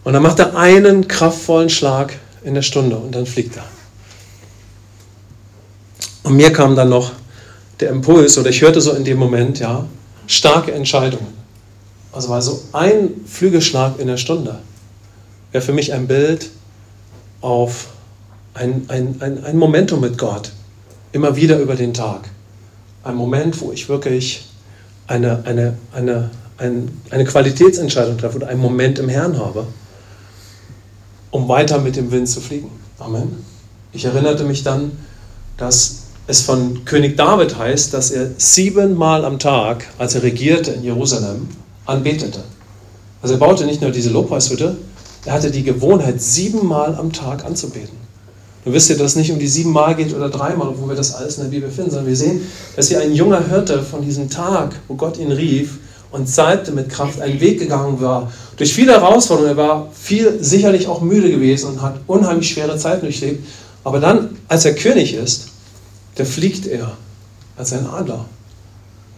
Und 0.06 0.12
dann 0.12 0.22
macht 0.22 0.38
er 0.38 0.56
einen 0.56 1.08
kraftvollen 1.08 1.68
Schlag 1.68 2.12
in 2.44 2.54
der 2.54 2.62
Stunde 2.62 2.96
und 2.96 3.12
dann 3.12 3.26
fliegt 3.26 3.56
er. 3.56 3.64
Und 6.22 6.36
mir 6.36 6.52
kam 6.52 6.76
dann 6.76 6.90
noch 6.90 7.10
der 7.80 7.90
Impuls, 7.90 8.38
oder 8.38 8.50
ich 8.50 8.62
hörte 8.62 8.80
so 8.80 8.92
in 8.92 9.02
dem 9.02 9.18
Moment, 9.18 9.58
ja, 9.58 9.84
starke 10.28 10.70
Entscheidungen. 10.70 11.34
Also 12.12 12.28
war 12.28 12.40
so 12.40 12.62
ein 12.72 13.14
Flügelschlag 13.26 13.98
in 13.98 14.06
der 14.06 14.16
Stunde, 14.16 14.60
wäre 15.50 15.64
für 15.64 15.72
mich 15.72 15.92
ein 15.92 16.06
Bild 16.06 16.50
auf 17.40 17.88
ein, 18.54 18.84
ein, 18.86 19.16
ein, 19.18 19.42
ein 19.42 19.58
Momentum 19.58 20.02
mit 20.02 20.18
Gott, 20.18 20.52
immer 21.10 21.34
wieder 21.34 21.58
über 21.58 21.74
den 21.74 21.92
Tag. 21.92 22.30
Ein 23.02 23.16
Moment, 23.16 23.60
wo 23.60 23.72
ich 23.72 23.88
wirklich 23.88 24.46
eine, 25.08 25.42
eine, 25.44 25.76
eine, 25.92 26.30
eine, 26.58 26.88
eine 27.10 27.24
Qualitätsentscheidung 27.24 28.18
treffe 28.18 28.36
oder 28.36 28.46
einen 28.46 28.60
Moment 28.60 29.00
im 29.00 29.08
Herrn 29.08 29.36
habe, 29.36 29.66
um 31.36 31.48
weiter 31.48 31.78
mit 31.78 31.96
dem 31.96 32.10
Wind 32.10 32.28
zu 32.28 32.40
fliegen. 32.40 32.70
Amen. 32.98 33.44
Ich 33.92 34.04
erinnerte 34.06 34.44
mich 34.44 34.62
dann, 34.62 34.92
dass 35.58 36.04
es 36.26 36.40
von 36.40 36.84
König 36.84 37.16
David 37.16 37.58
heißt, 37.58 37.92
dass 37.92 38.10
er 38.10 38.30
siebenmal 38.38 39.24
am 39.24 39.38
Tag, 39.38 39.86
als 39.98 40.14
er 40.14 40.22
regierte 40.22 40.72
in 40.72 40.82
Jerusalem, 40.82 41.48
anbetete. 41.84 42.40
Also 43.22 43.34
er 43.34 43.38
baute 43.38 43.66
nicht 43.66 43.82
nur 43.82 43.90
diese 43.90 44.10
Lobpreishütte, 44.10 44.76
er 45.26 45.32
hatte 45.32 45.50
die 45.50 45.62
Gewohnheit, 45.62 46.22
siebenmal 46.22 46.94
am 46.94 47.12
Tag 47.12 47.44
anzubeten. 47.44 47.96
Nun 48.64 48.74
wisst 48.74 48.90
ihr, 48.90 48.96
dass 48.96 49.12
es 49.12 49.16
nicht 49.16 49.30
um 49.30 49.38
die 49.38 49.46
siebenmal 49.46 49.94
geht 49.94 50.14
oder 50.14 50.30
dreimal, 50.30 50.72
wo 50.76 50.88
wir 50.88 50.96
das 50.96 51.14
alles 51.14 51.36
in 51.36 51.44
der 51.44 51.50
Bibel 51.50 51.70
finden, 51.70 51.90
sondern 51.90 52.08
wir 52.08 52.16
sehen, 52.16 52.40
dass 52.74 52.88
hier 52.88 53.00
ein 53.00 53.12
junger 53.12 53.46
Hirte 53.46 53.82
von 53.82 54.02
diesem 54.02 54.30
Tag, 54.30 54.74
wo 54.88 54.94
Gott 54.94 55.18
ihn 55.18 55.30
rief 55.30 55.78
und 56.16 56.28
salbte 56.28 56.72
mit 56.72 56.88
Kraft, 56.88 57.20
einen 57.20 57.40
Weg 57.40 57.58
gegangen 57.58 58.00
war. 58.00 58.32
Durch 58.56 58.72
viele 58.72 58.92
Herausforderungen, 58.92 59.56
er 59.56 59.62
war 59.62 59.88
viel 59.92 60.42
sicherlich 60.42 60.88
auch 60.88 61.02
müde 61.02 61.30
gewesen 61.30 61.70
und 61.70 61.82
hat 61.82 62.00
unheimlich 62.06 62.48
schwere 62.48 62.78
Zeiten 62.78 63.02
durchlebt. 63.02 63.46
Aber 63.84 64.00
dann, 64.00 64.36
als 64.48 64.64
er 64.64 64.74
König 64.74 65.14
ist, 65.14 65.48
da 66.16 66.24
fliegt 66.24 66.66
er 66.66 66.96
als 67.56 67.72
ein 67.72 67.86
Adler. 67.86 68.24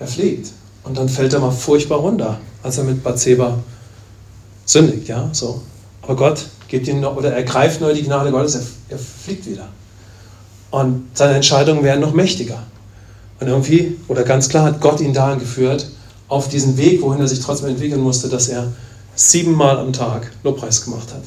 Er 0.00 0.06
fliegt. 0.06 0.50
Und 0.84 0.98
dann 0.98 1.08
fällt 1.08 1.32
er 1.32 1.40
mal 1.40 1.50
furchtbar 1.50 1.98
runter, 1.98 2.38
als 2.62 2.78
er 2.78 2.84
mit 2.84 3.02
Bathseba 3.02 3.58
sündigt, 4.64 5.08
ja, 5.08 5.28
so. 5.32 5.62
Aber 6.02 6.16
Gott 6.16 6.46
gibt 6.68 6.88
ihm 6.88 7.00
noch, 7.00 7.16
oder 7.16 7.32
er 7.32 7.42
greift 7.42 7.80
nur 7.80 7.92
die 7.92 8.02
Gnade 8.02 8.30
Gottes, 8.30 8.54
er, 8.54 8.62
er 8.90 8.98
fliegt 8.98 9.46
wieder. 9.46 9.68
Und 10.70 11.08
seine 11.14 11.34
Entscheidungen 11.34 11.82
werden 11.82 12.00
noch 12.00 12.12
mächtiger. 12.12 12.62
Und 13.40 13.48
irgendwie, 13.48 13.96
oder 14.08 14.24
ganz 14.24 14.48
klar, 14.48 14.64
hat 14.64 14.80
Gott 14.80 15.00
ihn 15.00 15.14
dahin 15.14 15.38
geführt, 15.38 15.86
auf 16.28 16.48
diesen 16.48 16.76
Weg, 16.76 17.02
wohin 17.02 17.20
er 17.20 17.28
sich 17.28 17.40
trotzdem 17.40 17.70
entwickeln 17.70 18.00
musste, 18.00 18.28
dass 18.28 18.48
er 18.48 18.72
siebenmal 19.14 19.78
am 19.78 19.92
Tag 19.92 20.30
Lobpreis 20.44 20.84
gemacht 20.84 21.12
hat. 21.12 21.22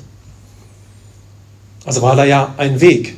Also 1.85 2.01
war 2.01 2.15
da 2.15 2.23
ja 2.23 2.53
ein 2.57 2.79
Weg, 2.79 3.17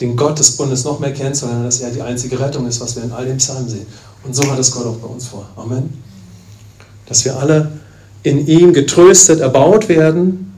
den 0.00 0.16
Gott 0.16 0.38
des 0.38 0.56
Bundes 0.56 0.84
noch 0.84 1.00
mehr 1.00 1.12
kennenzulernen, 1.12 1.64
dass 1.64 1.80
er 1.80 1.90
die 1.90 2.02
einzige 2.02 2.38
Rettung 2.38 2.66
ist, 2.66 2.80
was 2.80 2.94
wir 2.96 3.04
in 3.04 3.12
all 3.12 3.24
den 3.24 3.38
Psalmen 3.38 3.68
sehen. 3.68 3.86
Und 4.22 4.36
so 4.36 4.50
hat 4.50 4.58
es 4.58 4.70
Gott 4.70 4.86
auch 4.86 4.96
bei 4.96 5.08
uns 5.08 5.26
vor. 5.26 5.48
Amen. 5.56 6.02
Dass 7.06 7.24
wir 7.24 7.36
alle 7.38 7.72
in 8.22 8.46
ihm 8.46 8.72
getröstet, 8.72 9.40
erbaut 9.40 9.88
werden 9.88 10.52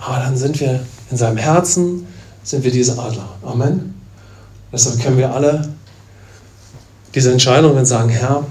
aber 0.00 0.18
dann 0.18 0.36
sind 0.36 0.58
wir 0.60 0.80
in 1.10 1.16
seinem 1.16 1.36
Herzen, 1.36 2.06
sind 2.42 2.64
wir 2.64 2.70
diese 2.70 2.98
Adler. 2.98 3.28
Amen. 3.42 3.94
Deshalb 4.72 5.00
können 5.00 5.18
wir 5.18 5.32
alle 5.32 5.68
diese 7.14 7.32
Entscheidungen 7.32 7.84
sagen, 7.84 8.08
Herr, 8.08 8.44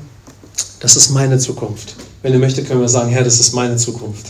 das 0.80 0.96
ist 0.96 1.10
meine 1.10 1.38
Zukunft. 1.38 1.96
Wenn 2.22 2.34
ihr 2.34 2.40
möchtet, 2.40 2.68
können 2.68 2.82
wir 2.82 2.90
sagen, 2.90 3.10
Herr, 3.10 3.24
das 3.24 3.40
ist 3.40 3.54
meine 3.54 3.78
Zukunft. 3.78 4.28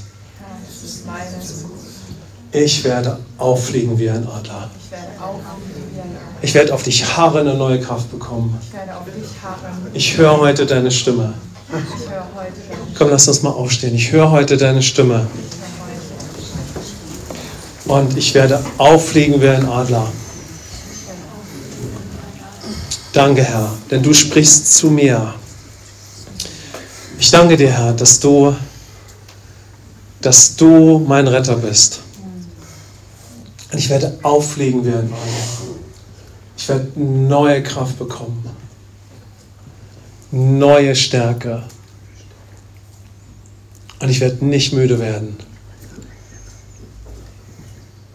Ich 2.52 2.84
werde 2.84 3.20
auffliegen 3.38 3.98
wie 4.00 4.10
ein 4.10 4.28
Adler. 4.28 4.70
Ich 6.42 6.54
werde 6.54 6.74
auf 6.74 6.84
dich 6.84 7.18
harren, 7.18 7.48
eine 7.48 7.58
neue 7.58 7.80
Kraft 7.80 8.10
bekommen. 8.12 8.58
Ich 9.94 10.18
höre 10.18 10.40
heute 10.40 10.66
deine 10.66 10.90
Stimme. 10.90 11.34
Komm, 12.98 13.10
lass 13.10 13.28
uns 13.28 13.44
mal 13.44 13.52
aufstehen. 13.52 13.94
Ich 13.94 14.12
höre 14.12 14.32
heute 14.32 14.58
deine 14.58 14.82
Stimme. 14.82 15.28
Und 17.86 18.18
ich 18.18 18.34
werde 18.34 18.64
auffliegen 18.78 19.42
wie 19.42 19.50
ein 19.50 19.68
Adler. 19.68 20.08
Danke, 23.14 23.44
Herr, 23.44 23.74
denn 23.90 24.04
du 24.04 24.14
sprichst 24.14 24.76
zu 24.76 24.90
mir. 24.92 25.34
Ich 27.20 27.32
danke 27.32 27.58
dir, 27.58 27.72
Herr, 27.72 27.94
dass 27.94 28.20
du, 28.20 28.56
dass 30.22 30.56
du 30.56 31.00
mein 31.00 31.28
Retter 31.28 31.58
bist. 31.58 32.00
Und 33.72 33.78
ich 33.78 33.90
werde 33.90 34.18
auffliegen 34.24 34.84
wie 34.86 34.90
ein 34.90 35.14
Adler. 35.14 35.76
Ich 36.58 36.68
werde 36.70 36.92
neue 36.96 37.62
Kraft 37.62 38.00
bekommen. 38.00 38.44
Neue 40.32 40.96
Stärke. 40.96 41.64
Und 44.00 44.10
ich 44.10 44.20
werde 44.20 44.44
nicht 44.46 44.74
müde 44.74 45.00
werden 45.00 45.38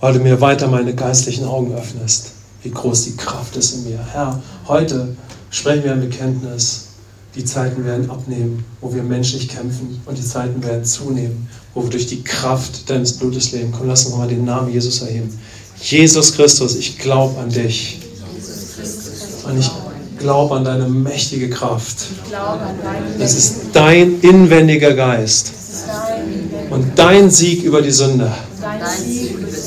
weil 0.05 0.13
du 0.13 0.21
mir 0.21 0.39
weiter 0.39 0.69
meine 0.69 0.95
geistlichen 0.95 1.47
Augen 1.47 1.75
öffnest, 1.75 2.33
wie 2.63 2.71
groß 2.71 3.05
die 3.05 3.17
Kraft 3.17 3.57
ist 3.57 3.73
in 3.73 3.85
mir. 3.85 3.99
Herr, 4.13 4.39
heute 4.69 5.17
sprechen 5.49 5.83
wir 5.83 5.93
ein 5.93 6.03
Bekenntnis. 6.03 6.84
Die 7.35 7.45
Zeiten 7.45 7.85
werden 7.85 8.11
abnehmen, 8.11 8.65
wo 8.81 8.95
wir 8.95 9.03
menschlich 9.03 9.49
kämpfen 9.49 10.01
und 10.07 10.17
die 10.17 10.25
Zeiten 10.25 10.63
werden 10.63 10.85
zunehmen, 10.85 11.49
wo 11.75 11.83
wir 11.83 11.91
durch 11.91 12.07
die 12.07 12.23
Kraft 12.23 12.89
deines 12.89 13.15
Blutes 13.15 13.53
leben. 13.53 13.73
Komm, 13.77 13.89
lass 13.89 14.05
uns 14.05 14.13
nochmal 14.13 14.29
den 14.29 14.45
Namen 14.45 14.73
Jesus 14.73 15.03
erheben. 15.03 15.37
Jesus 15.81 16.35
Christus, 16.35 16.77
ich 16.77 16.99
glaube 16.99 17.41
an 17.41 17.51
dich. 17.51 18.01
Und 19.45 19.59
ich 19.59 19.71
glaube 20.19 20.55
an 20.55 20.65
deine 20.65 20.89
mächtige 20.89 21.51
Kraft. 21.51 22.07
Es 23.19 23.35
ist 23.35 23.57
dein 23.73 24.21
inwendiger 24.21 24.95
Geist 24.95 25.53
und 26.71 26.97
dein 26.97 27.31
Sieg 27.31 27.65
über 27.65 27.83
die 27.83 27.91
Sünde 27.91 28.33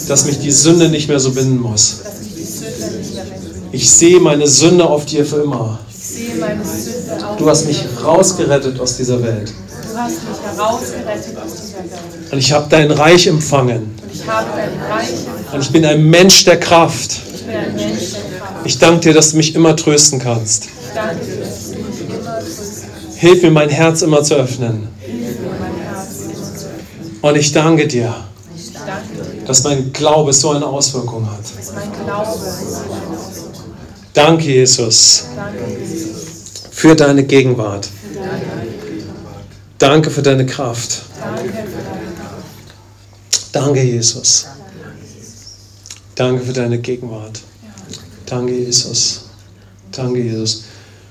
dass 0.08 0.26
mich 0.26 0.40
die 0.40 0.52
Sünde 0.52 0.90
nicht 0.90 1.08
mehr 1.08 1.20
so 1.20 1.32
binden 1.32 1.60
muss. 1.60 2.02
Ich 3.72 3.90
sehe 3.90 4.20
meine 4.20 4.48
Sünde 4.48 4.86
auf 4.86 5.06
dir 5.06 5.26
für 5.26 5.44
immer. 5.44 5.80
Du 7.38 7.50
hast 7.50 7.66
mich 7.66 7.84
rausgerettet 8.04 8.80
aus 8.80 8.98
dieser 8.98 9.22
Welt. 9.24 9.54
Und 12.32 12.38
ich 12.38 12.52
habe 12.52 12.68
dein 12.70 12.92
Reich 12.92 13.28
empfangen. 13.28 13.96
Und 15.54 15.62
ich 15.62 15.72
bin 15.72 15.86
ein 15.86 16.04
Mensch 16.04 16.46
der 16.46 16.60
Kraft. 16.60 17.22
Ich 18.64 18.78
danke 18.78 19.00
dir, 19.02 19.14
dass 19.14 19.32
du 19.32 19.38
mich 19.38 19.56
immer 19.56 19.76
trösten 19.76 20.20
kannst. 20.20 20.68
Hilf 23.16 23.42
mir, 23.42 23.52
mein 23.52 23.70
Herz 23.70 24.02
immer 24.02 24.24
zu 24.24 24.36
öffnen. 24.36 24.88
Und 27.22 27.36
ich 27.36 27.52
danke 27.52 27.88
dir 27.88 28.14
dass 29.48 29.64
mein 29.64 29.94
Glaube 29.94 30.34
so 30.34 30.52
eine 30.52 30.66
Auswirkung 30.66 31.26
hat. 31.30 31.40
Danke, 34.14 34.44
Jesus, 34.44 35.26
für 36.78 36.96
deine 36.96 37.24
Gegenwart. 37.24 37.90
Danke 39.80 40.12
für 40.12 40.22
deine 40.22 40.46
Kraft. 40.46 41.02
Danke, 43.52 43.82
Jesus. 43.82 44.46
Danke 46.14 46.44
für 46.44 46.54
deine 46.54 46.78
Gegenwart. 46.78 47.42
Danke, 48.28 48.54
Jesus. 48.54 49.26
Danke, 49.92 50.20
Jesus. 50.20 50.66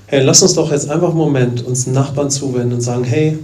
Hey, 0.05 0.23
lass 0.23 0.41
uns 0.41 0.53
doch 0.53 0.71
jetzt 0.71 0.89
einfach 0.89 1.09
einen 1.09 1.17
Moment 1.17 1.65
uns 1.65 1.85
Nachbarn 1.85 2.31
zuwenden 2.31 2.75
und 2.75 2.81
sagen, 2.81 3.03
hey, 3.03 3.37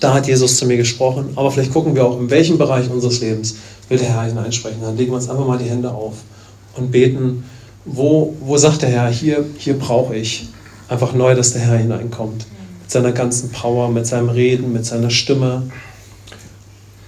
da 0.00 0.14
hat 0.14 0.26
Jesus 0.26 0.56
zu 0.56 0.64
mir 0.64 0.78
gesprochen, 0.78 1.32
aber 1.36 1.50
vielleicht 1.50 1.74
gucken 1.74 1.94
wir 1.94 2.06
auch, 2.06 2.18
in 2.18 2.30
welchem 2.30 2.56
Bereich 2.56 2.88
unseres 2.88 3.20
Lebens 3.20 3.56
will 3.90 3.98
der 3.98 4.08
Herr 4.08 4.22
hineinsprechen. 4.22 4.80
Dann 4.80 4.96
legen 4.96 5.12
wir 5.12 5.16
uns 5.16 5.28
einfach 5.28 5.46
mal 5.46 5.58
die 5.58 5.68
Hände 5.68 5.90
auf 5.90 6.14
und 6.74 6.90
beten, 6.90 7.44
wo, 7.84 8.34
wo 8.40 8.56
sagt 8.56 8.80
der 8.80 8.88
Herr, 8.88 9.10
hier, 9.10 9.44
hier 9.58 9.78
brauche 9.78 10.16
ich 10.16 10.48
einfach 10.88 11.12
neu, 11.12 11.34
dass 11.34 11.52
der 11.52 11.62
Herr 11.62 11.78
hineinkommt. 11.78 12.46
Mit 12.80 12.90
seiner 12.90 13.12
ganzen 13.12 13.50
Power, 13.50 13.88
mit 13.90 14.06
seinem 14.06 14.28
Reden, 14.28 14.72
mit 14.72 14.84
seiner 14.84 15.10
Stimme. 15.10 15.70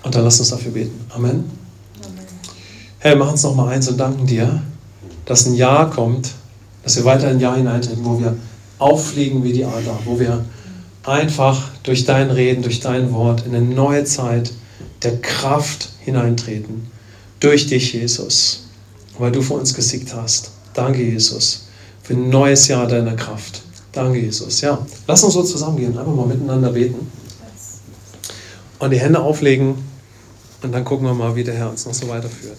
Und 0.02 0.14
dann 0.14 0.24
lass 0.24 0.40
uns 0.40 0.50
dafür 0.50 0.72
beten. 0.72 0.98
Amen. 1.10 1.44
Herr, 2.98 3.12
wir 3.12 3.18
machen 3.18 3.32
uns 3.32 3.42
noch 3.42 3.54
mal 3.54 3.68
eins 3.68 3.88
und 3.88 3.98
danken 3.98 4.26
dir, 4.26 4.62
dass 5.26 5.46
ein 5.46 5.54
Jahr 5.54 5.90
kommt, 5.90 6.30
dass 6.82 6.96
wir 6.96 7.04
weiter 7.04 7.30
in 7.30 7.36
ein 7.36 7.40
Jahr 7.40 7.56
hineintreten, 7.56 8.04
wo 8.04 8.18
wir 8.18 8.36
auffliegen 8.78 9.44
wie 9.44 9.52
die 9.52 9.64
Adler, 9.64 9.98
wo 10.04 10.18
wir 10.18 10.44
einfach 11.04 11.70
durch 11.82 12.04
dein 12.04 12.30
Reden, 12.30 12.62
durch 12.62 12.80
dein 12.80 13.12
Wort 13.12 13.46
in 13.46 13.54
eine 13.54 13.64
neue 13.64 14.04
Zeit 14.04 14.52
der 15.02 15.20
Kraft 15.20 15.90
hineintreten. 16.00 16.90
Durch 17.40 17.66
dich, 17.66 17.92
Jesus, 17.92 18.68
weil 19.18 19.32
du 19.32 19.42
für 19.42 19.54
uns 19.54 19.74
gesiegt 19.74 20.14
hast. 20.14 20.52
Danke, 20.72 21.02
Jesus, 21.02 21.66
für 22.04 22.12
ein 22.12 22.28
neues 22.28 22.68
Jahr 22.68 22.86
deiner 22.86 23.16
Kraft. 23.16 23.62
Danke, 23.92 24.20
Jesus. 24.20 24.60
Ja, 24.60 24.78
lass 25.08 25.24
uns 25.24 25.34
so 25.34 25.42
zusammengehen, 25.42 25.98
einfach 25.98 26.14
mal 26.14 26.26
miteinander 26.26 26.70
beten 26.70 27.10
und 28.78 28.90
die 28.90 29.00
Hände 29.00 29.20
auflegen 29.20 29.74
und 30.62 30.72
dann 30.72 30.84
gucken 30.84 31.06
wir 31.06 31.14
mal, 31.14 31.34
wie 31.34 31.44
der 31.44 31.54
Herr 31.54 31.70
uns 31.70 31.86
noch 31.86 31.94
so 31.94 32.08
weiterführt. 32.08 32.58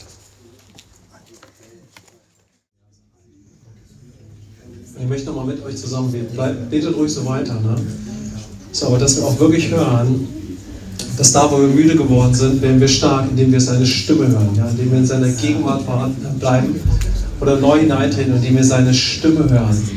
Ich 4.99 5.08
möchte 5.08 5.27
nochmal 5.27 5.45
mit 5.45 5.63
euch 5.63 5.77
zusammen 5.77 6.12
beten. 6.12 6.36
Betet 6.69 6.95
ruhig 6.95 7.13
so 7.13 7.25
weiter. 7.25 7.53
Ne? 7.53 7.75
So, 8.71 8.88
aber 8.88 8.97
dass 8.97 9.17
wir 9.17 9.25
auch 9.25 9.39
wirklich 9.39 9.69
hören, 9.69 10.27
dass 11.17 11.31
da, 11.31 11.51
wo 11.51 11.60
wir 11.60 11.67
müde 11.67 11.95
geworden 11.95 12.34
sind, 12.34 12.62
werden 12.62 12.79
wir 12.79 12.88
stark, 12.88 13.29
indem 13.29 13.51
wir 13.51 13.62
seine 13.62 13.86
Stimme 13.86 14.27
hören, 14.27 14.49
ja? 14.55 14.67
indem 14.67 14.91
wir 14.91 14.97
in 14.97 15.05
seiner 15.05 15.29
Gegenwart 15.29 15.84
bleiben 16.39 16.79
oder 17.39 17.60
neu 17.60 17.80
hineintreten, 17.80 18.36
indem 18.36 18.56
wir 18.58 18.63
seine 18.63 18.93
Stimme 18.93 19.50
hören. 19.50 19.89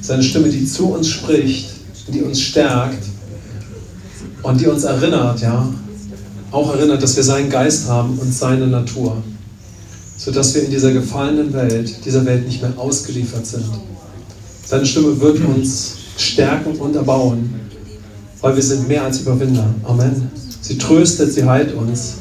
Seine 0.00 0.22
Stimme, 0.22 0.48
die 0.48 0.66
zu 0.66 0.92
uns 0.92 1.08
spricht, 1.08 1.70
die 2.08 2.22
uns 2.22 2.40
stärkt 2.40 3.04
und 4.42 4.60
die 4.60 4.66
uns 4.66 4.84
erinnert, 4.84 5.40
ja, 5.40 5.68
auch 6.50 6.74
erinnert, 6.74 7.02
dass 7.02 7.16
wir 7.16 7.22
seinen 7.22 7.48
Geist 7.48 7.88
haben 7.88 8.18
und 8.18 8.32
seine 8.34 8.66
Natur, 8.66 9.16
sodass 10.16 10.54
wir 10.54 10.64
in 10.64 10.70
dieser 10.70 10.92
gefallenen 10.92 11.52
Welt, 11.52 12.04
dieser 12.04 12.24
Welt 12.26 12.46
nicht 12.46 12.60
mehr 12.60 12.72
ausgeliefert 12.76 13.46
sind. 13.46 13.64
Seine 14.66 14.84
Stimme 14.84 15.18
wird 15.20 15.38
uns 15.44 15.94
stärken 16.18 16.76
und 16.76 16.94
erbauen, 16.94 17.54
weil 18.40 18.56
wir 18.56 18.62
sind 18.62 18.88
mehr 18.88 19.04
als 19.04 19.20
Überwinder. 19.20 19.66
Amen. 19.84 20.30
Sie 20.60 20.78
tröstet, 20.78 21.32
sie 21.32 21.44
heilt 21.44 21.74
uns, 21.74 22.14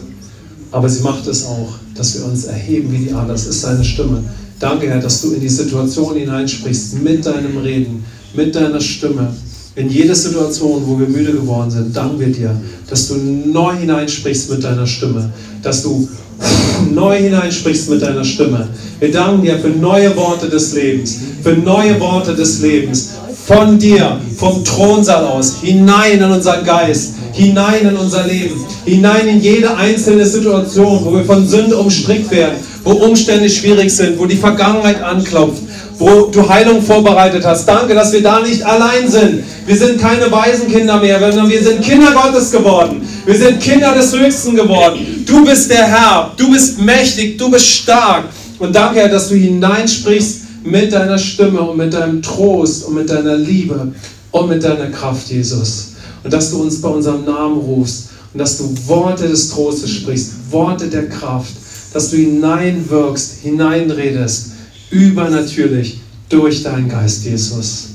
aber 0.72 0.90
sie 0.90 1.04
macht 1.04 1.28
es 1.28 1.46
auch, 1.46 1.76
dass 1.96 2.18
wir 2.18 2.26
uns 2.26 2.46
erheben 2.46 2.92
wie 2.92 3.06
die 3.06 3.14
Adler. 3.14 3.34
Das 3.34 3.48
ist 3.48 3.62
seine 3.62 3.84
Stimme. 3.84 4.24
Danke, 4.60 4.88
Herr, 4.88 5.00
dass 5.00 5.22
du 5.22 5.32
in 5.32 5.42
die 5.42 5.50
Situation 5.50 6.16
hineinsprichst 6.16 7.02
mit 7.02 7.26
deinem 7.26 7.58
Reden, 7.58 8.04
mit 8.34 8.56
deiner 8.56 8.80
Stimme. 8.80 9.34
In 9.76 9.90
jede 9.90 10.14
Situation, 10.14 10.84
wo 10.86 11.00
wir 11.00 11.08
müde 11.08 11.32
geworden 11.32 11.72
sind, 11.72 11.96
danken 11.96 12.20
wir 12.20 12.28
dir, 12.28 12.56
dass 12.90 13.08
du 13.08 13.16
neu 13.16 13.74
hineinsprichst 13.78 14.50
mit 14.50 14.64
deiner 14.64 14.86
Stimme, 14.86 15.32
dass 15.64 15.84
du 15.84 16.08
neu 16.94 17.18
hineinsprichst 17.18 17.90
mit 17.90 18.02
deiner 18.02 18.24
Stimme. 18.24 18.68
Wir 19.00 19.12
danken 19.12 19.44
dir 19.44 19.58
für 19.58 19.70
neue 19.70 20.16
Worte 20.16 20.50
des 20.50 20.74
Lebens, 20.74 21.18
für 21.42 21.54
neue 21.54 22.00
Worte 22.00 22.36
des 22.36 22.62
Lebens, 22.62 23.12
von 23.46 23.80
dir, 23.80 24.20
vom 24.38 24.64
Thronsaal 24.64 25.26
aus, 25.26 25.58
hinein 25.62 26.20
in 26.20 26.24
unseren 26.24 26.64
Geist, 26.64 27.16
hinein 27.42 27.88
in 27.88 27.98
unser 27.98 28.26
Leben, 28.26 28.64
hinein 28.86 29.28
in 29.28 29.42
jede 29.42 29.76
einzelne 29.76 30.26
Situation, 30.26 31.04
wo 31.04 31.14
wir 31.14 31.26
von 31.26 31.48
Sünde 31.48 31.76
umstrickt 31.76 32.30
werden, 32.30 32.58
wo 32.84 32.92
Umstände 32.92 33.50
schwierig 33.50 33.92
sind, 33.92 34.20
wo 34.20 34.26
die 34.26 34.36
Vergangenheit 34.38 35.02
anklopft, 35.02 35.64
wo 35.98 36.28
du 36.28 36.48
Heilung 36.48 36.82
vorbereitet 36.82 37.44
hast. 37.44 37.68
Danke, 37.68 37.96
dass 37.96 38.14
wir 38.14 38.22
da 38.22 38.42
nicht 38.42 38.64
allein 38.64 39.10
sind. 39.10 39.44
Wir 39.66 39.76
sind 39.76 40.00
keine 40.00 40.32
Waisenkinder 40.32 41.00
mehr, 41.00 41.20
sondern 41.20 41.50
wir 41.50 41.64
sind 41.64 41.82
Kinder 41.82 42.12
Gottes 42.12 42.52
geworden. 42.52 43.02
Wir 43.26 43.36
sind 43.36 43.60
Kinder 43.60 43.94
des 43.94 44.16
Höchsten 44.16 44.56
geworden. 44.56 45.24
Du 45.26 45.44
bist 45.44 45.70
der 45.72 45.86
Herr, 45.86 46.32
du 46.38 46.52
bist 46.52 46.80
mächtig, 46.80 47.38
du 47.38 47.50
bist 47.50 47.66
stark. 47.66 48.26
Und 48.60 48.76
danke, 48.76 49.00
Herr, 49.00 49.10
dass 49.10 49.30
du 49.30 49.36
hineinsprichst 49.36 50.42
mit 50.64 50.94
deiner 50.94 51.18
Stimme 51.18 51.62
und 51.62 51.78
mit 51.78 51.94
deinem 51.94 52.22
Trost 52.22 52.86
und 52.86 52.96
mit 52.96 53.10
deiner 53.10 53.36
Liebe 53.36 53.92
und 54.30 54.50
mit 54.50 54.64
deiner 54.64 54.88
Kraft, 54.88 55.28
Jesus. 55.30 55.91
Und 56.24 56.32
dass 56.32 56.52
du 56.52 56.62
uns 56.62 56.82
bei 56.82 56.90
unserem 56.90 57.26
Namen 57.26 57.58
rufst 57.58 58.10
und 58.34 58.40
dass 58.40 58.58
du 58.58 58.76
Worte 58.88 59.28
des 59.28 59.50
Trostes 59.50 59.90
sprichst, 59.90 60.32
Worte 60.52 60.88
der 60.88 61.10
Kraft, 61.10 61.52
dass 61.94 62.10
du 62.10 62.18
hineinwirkst, 62.18 63.40
hineinredest, 63.42 64.52
übernatürlich 64.92 66.00
durch 66.30 66.64
deinen 66.64 66.88
Geist, 66.88 67.26
Jesus. 67.26 67.88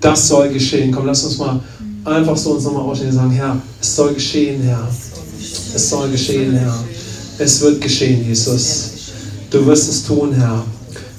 Das 0.00 0.28
soll 0.28 0.50
geschehen. 0.50 0.92
Komm, 0.92 1.06
lass 1.06 1.24
uns 1.24 1.38
mal 1.38 1.60
einfach 2.04 2.36
so 2.36 2.52
uns 2.52 2.64
nochmal 2.64 2.82
ausstehen 2.82 3.10
und 3.10 3.16
sagen, 3.16 3.30
Herr, 3.30 3.60
es 3.80 3.96
soll 3.96 4.14
geschehen, 4.14 4.62
Herr. 4.62 4.88
Es 5.74 5.88
soll 5.88 6.10
geschehen, 6.10 6.52
Herr. 6.52 6.84
Es 7.38 7.60
wird 7.60 7.80
geschehen, 7.80 8.26
Jesus. 8.26 8.90
Du 9.50 9.64
wirst 9.66 9.88
es 9.88 10.04
tun, 10.04 10.32
Herr. 10.34 10.64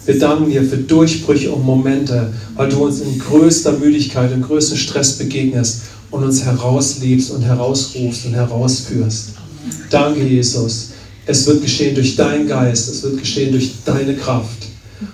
Wir 0.05 0.17
danken 0.17 0.49
dir 0.49 0.63
für 0.63 0.77
Durchbrüche 0.77 1.51
und 1.51 1.63
Momente, 1.63 2.33
weil 2.55 2.69
du 2.69 2.85
uns 2.85 3.01
in 3.01 3.19
größter 3.19 3.73
Müdigkeit, 3.73 4.31
in 4.31 4.41
größtem 4.41 4.77
Stress 4.77 5.17
begegnest 5.17 5.81
und 6.11 6.23
uns 6.23 6.43
herausliebst 6.43 7.31
und 7.31 7.41
herausrufst 7.41 8.25
und 8.25 8.33
herausführst. 8.33 9.29
Danke, 9.89 10.23
Jesus. 10.23 10.89
Es 11.25 11.47
wird 11.47 11.61
geschehen 11.61 11.95
durch 11.95 12.15
deinen 12.15 12.47
Geist, 12.47 12.89
es 12.89 13.03
wird 13.03 13.19
geschehen 13.19 13.51
durch 13.51 13.71
deine 13.85 14.15
Kraft. 14.15 14.67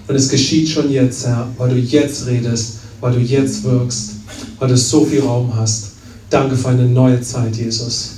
Und 0.08 0.16
es 0.16 0.28
geschieht 0.30 0.68
schon 0.70 0.92
jetzt, 0.92 1.26
Herr, 1.26 1.48
weil 1.58 1.70
du 1.70 1.78
jetzt 1.78 2.26
redest, 2.28 2.80
weil 3.00 3.14
du 3.14 3.20
jetzt 3.20 3.64
wirkst, 3.64 4.12
weil 4.60 4.70
du 4.70 4.78
so 4.78 5.06
viel 5.06 5.22
Raum 5.22 5.54
hast. 5.56 5.92
Danke 6.30 6.58
für 6.58 6.70
eine 6.70 6.86
neue 6.86 7.22
Zeit, 7.22 7.56
Jesus. 7.56 8.16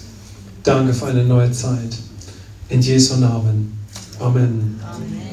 Danke 0.63 0.93
für 0.93 1.07
eine 1.07 1.23
neue 1.23 1.51
Zeit. 1.51 1.95
In 2.69 2.81
Jesu 2.81 3.17
Namen. 3.17 3.77
Amen. 4.19 4.79
Amen. 4.83 5.28